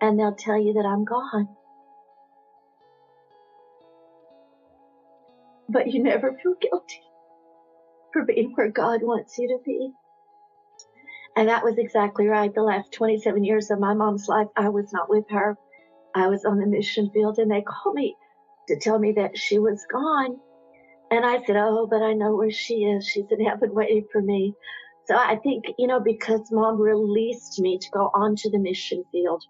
and 0.00 0.18
they'll 0.18 0.34
tell 0.34 0.60
you 0.60 0.74
that 0.74 0.86
I'm 0.86 1.04
gone. 1.04 1.48
But 5.68 5.88
you 5.88 6.02
never 6.02 6.36
feel 6.42 6.54
guilty 6.60 7.00
for 8.12 8.24
being 8.24 8.52
where 8.54 8.70
God 8.70 9.02
wants 9.02 9.38
you 9.38 9.48
to 9.48 9.58
be. 9.64 9.92
And 11.36 11.48
that 11.48 11.64
was 11.64 11.78
exactly 11.78 12.26
right. 12.26 12.52
The 12.52 12.62
last 12.62 12.92
27 12.92 13.44
years 13.44 13.70
of 13.70 13.78
my 13.78 13.94
mom's 13.94 14.26
life, 14.28 14.48
I 14.56 14.68
was 14.68 14.92
not 14.92 15.08
with 15.08 15.24
her. 15.30 15.56
I 16.14 16.28
was 16.28 16.44
on 16.44 16.58
the 16.58 16.66
mission 16.66 17.10
field 17.10 17.38
and 17.38 17.50
they 17.50 17.62
called 17.62 17.94
me 17.94 18.16
to 18.68 18.78
tell 18.78 18.98
me 18.98 19.12
that 19.12 19.38
she 19.38 19.58
was 19.58 19.84
gone. 19.90 20.38
And 21.10 21.24
I 21.24 21.44
said, 21.44 21.56
Oh, 21.56 21.86
but 21.90 22.02
I 22.02 22.12
know 22.12 22.36
where 22.36 22.50
she 22.50 22.84
is. 22.84 23.06
She's 23.06 23.24
in 23.30 23.44
heaven 23.44 23.74
waiting 23.74 24.06
for 24.12 24.22
me. 24.22 24.54
So 25.06 25.16
I 25.16 25.36
think, 25.36 25.64
you 25.78 25.86
know, 25.86 26.00
because 26.00 26.52
mom 26.52 26.80
released 26.80 27.58
me 27.58 27.78
to 27.78 27.90
go 27.90 28.10
onto 28.14 28.48
the 28.50 28.58
mission 28.58 29.04
field, 29.10 29.42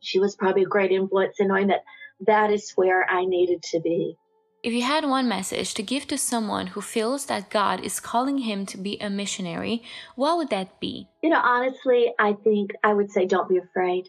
she 0.00 0.18
was 0.18 0.36
probably 0.36 0.64
a 0.64 0.66
great 0.66 0.92
influence 0.92 1.36
in 1.38 1.48
knowing 1.48 1.68
that 1.68 1.84
that 2.26 2.50
is 2.50 2.72
where 2.72 3.08
I 3.08 3.24
needed 3.24 3.62
to 3.70 3.80
be. 3.80 4.16
If 4.62 4.72
you 4.72 4.82
had 4.82 5.04
one 5.04 5.28
message 5.28 5.74
to 5.74 5.82
give 5.82 6.08
to 6.08 6.18
someone 6.18 6.68
who 6.68 6.80
feels 6.80 7.26
that 7.26 7.50
God 7.50 7.84
is 7.84 8.00
calling 8.00 8.38
him 8.38 8.66
to 8.66 8.76
be 8.76 8.98
a 9.00 9.08
missionary, 9.08 9.82
what 10.16 10.36
would 10.36 10.50
that 10.50 10.80
be? 10.80 11.08
You 11.22 11.30
know, 11.30 11.40
honestly, 11.42 12.12
I 12.18 12.32
think 12.32 12.72
I 12.82 12.92
would 12.92 13.10
say 13.10 13.26
don't 13.26 13.48
be 13.48 13.58
afraid 13.58 14.08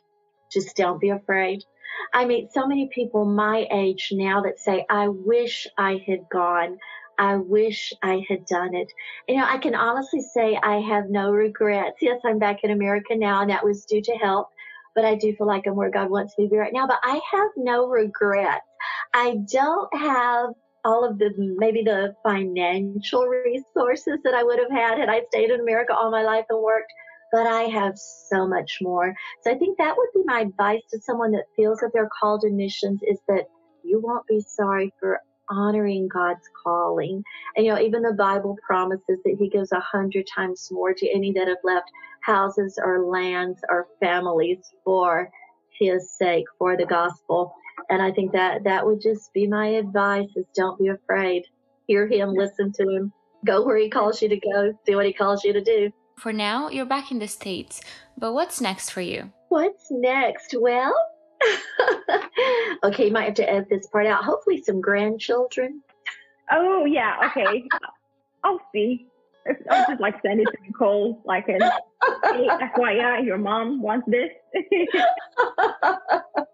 just 0.52 0.76
don't 0.76 1.02
be 1.02 1.10
afraid. 1.10 1.64
I 2.14 2.26
meet 2.26 2.54
so 2.54 2.68
many 2.68 2.90
people 2.94 3.26
my 3.26 3.68
age 3.72 4.10
now 4.12 4.42
that 4.42 4.60
say, 4.60 4.86
I 4.90 5.08
wish 5.08 5.68
I 5.78 6.02
had 6.08 6.30
gone. 6.32 6.78
I 7.20 7.38
wish 7.38 7.94
I 8.04 8.24
had 8.30 8.46
done 8.46 8.76
it. 8.76 8.92
You 9.28 9.38
know, 9.38 9.46
I 9.48 9.58
can 9.58 9.74
honestly 9.74 10.22
say 10.22 10.58
I 10.62 10.80
have 10.82 11.10
no 11.10 11.32
regrets. 11.32 11.98
Yes, 12.02 12.20
I'm 12.24 12.40
back 12.40 12.64
in 12.64 12.72
America 12.72 13.16
now, 13.16 13.42
and 13.42 13.50
that 13.50 13.66
was 13.66 13.86
due 13.86 14.02
to 14.02 14.12
health, 14.14 14.48
but 14.94 15.04
I 15.04 15.16
do 15.16 15.36
feel 15.36 15.48
like 15.48 15.66
I'm 15.66 15.76
where 15.76 15.90
God 15.90 16.12
wants 16.12 16.36
me 16.38 16.46
to 16.46 16.52
be 16.52 16.58
right 16.58 16.74
now. 16.74 16.86
But 16.86 17.00
I 17.04 17.20
have 17.32 17.50
no 17.58 17.88
regrets. 17.88 18.66
I 19.14 19.38
don't 19.52 19.94
have 19.96 20.52
all 20.86 21.04
of 21.04 21.18
the 21.18 21.34
maybe 21.58 21.82
the 21.84 22.16
financial 22.24 23.26
resources 23.26 24.20
that 24.24 24.34
I 24.34 24.44
would 24.44 24.60
have 24.60 24.72
had 24.72 25.00
had 25.00 25.10
I 25.10 25.24
stayed 25.30 25.50
in 25.50 25.60
America 25.60 25.94
all 25.94 26.12
my 26.12 26.24
life 26.24 26.46
and 26.50 26.62
worked, 26.62 26.92
but 27.32 27.48
I 27.48 27.64
have 27.64 27.98
so 27.98 28.48
much 28.48 28.80
more. 28.82 29.14
So 29.42 29.52
I 29.52 29.56
think 29.56 29.78
that 29.78 29.96
would 29.98 30.10
be 30.14 30.24
my 30.26 30.42
advice 30.42 30.82
to 30.92 31.00
someone 31.02 31.32
that 31.32 31.46
feels 31.56 31.80
that 31.80 31.92
they're 31.94 32.10
called 32.20 32.42
to 32.42 32.50
missions 32.50 33.02
is 33.08 33.20
that 33.28 33.46
you 33.84 34.00
won't 34.02 34.28
be 34.28 34.42
sorry 34.42 34.94
for 35.00 35.22
honoring 35.50 36.08
God's 36.08 36.48
calling. 36.64 37.24
And 37.56 37.66
you 37.66 37.74
know, 37.74 37.80
even 37.80 38.02
the 38.02 38.14
Bible 38.14 38.58
promises 38.66 39.20
that 39.24 39.36
He 39.40 39.50
gives 39.50 39.72
a 39.72 39.80
hundred 39.80 40.26
times 40.34 40.70
more 40.72 40.94
to 40.94 41.10
any 41.10 41.32
that 41.34 41.48
have 41.48 41.58
left 41.64 41.90
houses 42.22 42.80
or 42.84 43.06
lands 43.06 43.60
or 43.70 43.88
families 44.00 44.60
for 44.84 45.30
His 45.80 46.12
sake, 46.12 46.46
for 46.58 46.76
the 46.78 46.86
gospel. 46.86 47.54
And 47.90 48.02
I 48.02 48.12
think 48.12 48.32
that 48.34 48.64
that 48.66 48.86
would 48.86 49.02
just 49.02 49.34
be 49.34 49.48
my 49.48 49.68
advice: 49.68 50.28
is 50.36 50.46
don't 50.56 50.80
be 50.80 50.88
afraid. 50.88 51.46
Hear 51.88 52.08
Him, 52.08 52.34
listen 52.34 52.74
to 52.74 52.84
Him, 52.84 53.14
go 53.46 53.66
where 53.66 53.78
He 53.78 53.90
calls 53.90 54.22
you 54.22 54.30
to 54.30 54.38
go, 54.38 54.74
do 54.86 54.98
what 54.98 55.06
He 55.06 55.14
calls 55.14 55.44
you 55.44 55.54
to 55.54 55.64
do. 55.64 55.92
For 56.18 56.34
now, 56.34 56.70
you're 56.70 56.86
back 56.86 57.12
in 57.12 57.20
the 57.20 57.28
States, 57.28 57.80
but 58.18 58.34
what's 58.34 58.60
next 58.60 58.90
for 58.90 59.02
you? 59.02 59.32
What's 59.50 59.92
next? 59.92 60.56
Well, 60.60 60.96
okay, 62.84 63.06
you 63.06 63.12
might 63.12 63.26
have 63.26 63.36
to 63.36 63.48
edit 63.48 63.70
this 63.70 63.86
part 63.86 64.08
out. 64.08 64.24
Hopefully, 64.24 64.64
some 64.64 64.82
grandchildren. 64.82 65.84
Oh 66.52 66.86
yeah, 66.86 67.18
okay. 67.28 67.68
I'll 68.44 68.60
see. 68.74 69.06
I'll 69.70 69.86
just 69.88 70.02
like 70.02 70.16
send 70.24 70.42
it 70.42 70.46
to 70.46 70.58
Nicole, 70.66 71.22
like 71.24 71.48
an 71.50 71.62
hey, 71.62 72.48
FYI, 72.76 73.24
your 73.24 73.38
mom 73.38 73.80
wants 73.82 74.08
this. 74.10 74.32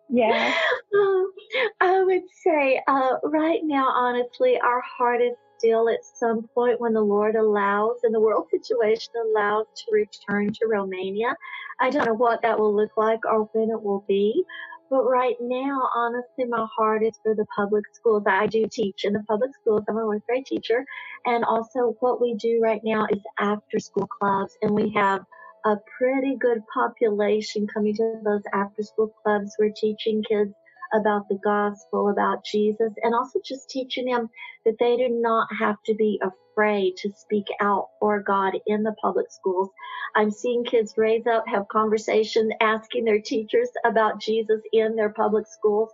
yeah. 0.10 0.54
Um, 0.94 1.32
I 1.80 2.04
would 2.04 2.24
say 2.44 2.82
uh, 2.88 3.14
right 3.24 3.62
now, 3.64 3.88
honestly, 3.88 4.60
our 4.60 4.82
heart 4.82 5.22
is 5.22 5.34
still 5.64 5.90
at 5.90 6.00
some 6.04 6.48
point 6.54 6.82
when 6.82 6.94
the 6.94 7.02
Lord 7.02 7.36
allows 7.36 7.98
and 8.04 8.14
the 8.14 8.20
world 8.20 8.48
situation 8.52 9.14
allows 9.26 9.66
to 9.76 9.86
return 9.92 10.52
to 10.54 10.68
Romania. 10.68 11.36
I 11.80 11.90
don't 11.90 12.06
know 12.06 12.14
what 12.14 12.42
that 12.42 12.60
will 12.60 12.76
look 12.76 12.92
like 12.98 13.20
or 13.26 13.50
when 13.54 13.70
it 13.70 13.82
will 13.82 14.04
be, 14.08 14.44
but 14.90 15.04
right 15.06 15.36
now, 15.42 15.90
honestly, 15.96 16.46
my 16.46 16.66
heart 16.78 17.04
is 17.04 17.18
for 17.24 17.34
the 17.34 17.46
public 17.56 17.84
schools. 17.94 18.24
I 18.28 18.48
do 18.48 18.66
teach 18.72 19.06
in 19.06 19.14
the 19.14 19.24
public 19.28 19.52
schools. 19.62 19.84
I'm 19.90 19.98
a 19.98 20.02
fourth 20.02 20.26
grade 20.28 20.46
teacher. 20.46 20.86
And 21.26 21.44
also 21.46 21.96
what 22.02 22.22
we 22.22 22.36
do 22.36 22.60
right 22.62 22.82
now 22.84 23.08
is 23.10 23.22
after 23.40 23.80
school 23.80 24.08
clubs 24.08 24.56
and 24.62 24.72
we 24.72 24.92
have 24.96 25.22
a 25.66 25.78
pretty 25.98 26.36
good 26.40 26.62
population 26.74 27.68
coming 27.74 27.96
to 27.96 28.20
those 28.24 28.44
after 28.54 28.84
school 28.84 29.14
clubs. 29.24 29.56
We're 29.58 29.72
teaching 29.76 30.24
kids 30.28 30.54
about 30.94 31.28
the 31.30 31.40
gospel, 31.44 32.10
about 32.10 32.46
Jesus, 32.46 32.92
and 33.02 33.14
also 33.16 33.40
just 33.44 33.70
teaching 33.70 34.06
them 34.06 34.30
that 34.66 34.76
they 34.80 34.98
do 34.98 35.10
not 35.10 35.48
have 35.60 35.78
to 35.86 35.96
be 35.96 36.22
afraid 36.22 36.96
to 36.98 37.12
speak 37.12 37.46
out 37.60 37.90
for 38.00 38.22
God 38.22 38.54
in 38.68 38.84
the 38.84 38.96
public 39.02 39.32
schools. 39.32 39.70
I'm 40.16 40.32
seeing 40.32 40.64
kids 40.64 40.94
raise 40.98 41.26
up, 41.26 41.46
have 41.48 41.68
conversations, 41.68 42.52
asking 42.62 43.06
their 43.06 43.22
teachers 43.22 43.70
about 43.86 44.22
Jesus 44.22 44.62
in 44.72 44.96
their 44.96 45.10
public 45.10 45.48
schools. 45.48 45.90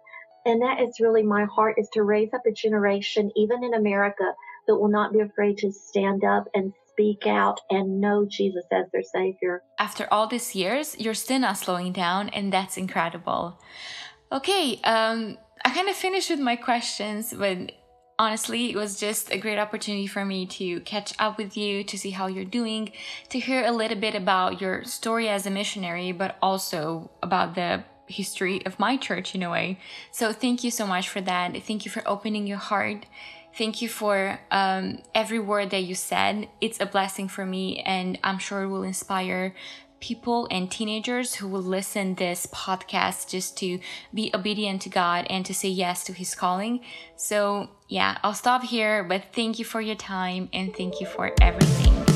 And 0.45 0.61
that 0.61 0.81
is 0.81 0.99
really 0.99 1.23
my 1.23 1.45
heart 1.45 1.75
is 1.77 1.89
to 1.93 2.03
raise 2.03 2.33
up 2.33 2.41
a 2.47 2.51
generation, 2.51 3.31
even 3.35 3.63
in 3.63 3.73
America, 3.73 4.33
that 4.67 4.75
will 4.75 4.89
not 4.89 5.13
be 5.13 5.19
afraid 5.19 5.57
to 5.59 5.71
stand 5.71 6.23
up 6.23 6.45
and 6.53 6.73
speak 6.89 7.25
out 7.25 7.59
and 7.69 8.01
know 8.01 8.25
Jesus 8.29 8.65
as 8.71 8.85
their 8.91 9.03
Savior. 9.03 9.63
After 9.77 10.07
all 10.11 10.27
these 10.27 10.55
years, 10.55 10.97
you're 10.99 11.13
still 11.13 11.39
not 11.39 11.57
slowing 11.57 11.93
down, 11.93 12.29
and 12.29 12.51
that's 12.51 12.77
incredible. 12.77 13.59
Okay, 14.31 14.79
um, 14.83 15.37
I 15.65 15.71
kind 15.71 15.89
of 15.89 15.95
finished 15.95 16.29
with 16.29 16.39
my 16.39 16.55
questions, 16.55 17.33
but 17.33 17.71
honestly, 18.19 18.69
it 18.69 18.75
was 18.75 18.99
just 18.99 19.31
a 19.31 19.39
great 19.39 19.57
opportunity 19.57 20.05
for 20.05 20.23
me 20.23 20.45
to 20.45 20.81
catch 20.81 21.13
up 21.17 21.39
with 21.39 21.57
you, 21.57 21.83
to 21.85 21.97
see 21.97 22.11
how 22.11 22.27
you're 22.27 22.45
doing, 22.45 22.91
to 23.29 23.39
hear 23.39 23.65
a 23.65 23.71
little 23.71 23.97
bit 23.97 24.13
about 24.13 24.61
your 24.61 24.83
story 24.83 25.27
as 25.27 25.47
a 25.47 25.49
missionary, 25.49 26.11
but 26.11 26.37
also 26.43 27.09
about 27.23 27.55
the 27.55 27.83
history 28.05 28.63
of 28.67 28.77
my 28.77 28.97
church 28.97 29.33
in 29.33 29.41
a 29.41 29.49
way. 29.49 29.79
So, 30.11 30.31
thank 30.31 30.63
you 30.63 30.69
so 30.69 30.85
much 30.85 31.09
for 31.09 31.21
that. 31.21 31.57
Thank 31.63 31.83
you 31.83 31.89
for 31.89 32.03
opening 32.07 32.45
your 32.45 32.57
heart. 32.57 33.07
Thank 33.55 33.81
you 33.81 33.89
for 33.89 34.39
um, 34.51 34.99
every 35.15 35.39
word 35.39 35.71
that 35.71 35.83
you 35.83 35.95
said. 35.95 36.49
It's 36.61 36.79
a 36.79 36.85
blessing 36.85 37.27
for 37.27 37.47
me, 37.47 37.79
and 37.79 38.19
I'm 38.23 38.37
sure 38.37 38.61
it 38.61 38.67
will 38.67 38.83
inspire 38.83 39.55
people 39.99 40.47
and 40.49 40.71
teenagers 40.71 41.35
who 41.35 41.47
will 41.47 41.61
listen 41.61 42.15
this 42.15 42.45
podcast 42.47 43.29
just 43.29 43.57
to 43.57 43.79
be 44.13 44.31
obedient 44.33 44.81
to 44.83 44.89
God 44.89 45.25
and 45.29 45.45
to 45.45 45.53
say 45.53 45.69
yes 45.69 46.03
to 46.05 46.13
his 46.13 46.35
calling. 46.35 46.81
So, 47.15 47.69
yeah, 47.87 48.17
I'll 48.23 48.33
stop 48.33 48.63
here, 48.63 49.03
but 49.03 49.25
thank 49.33 49.59
you 49.59 49.65
for 49.65 49.81
your 49.81 49.95
time 49.95 50.49
and 50.53 50.75
thank 50.75 50.99
you 50.99 51.07
for 51.07 51.33
everything. 51.41 52.08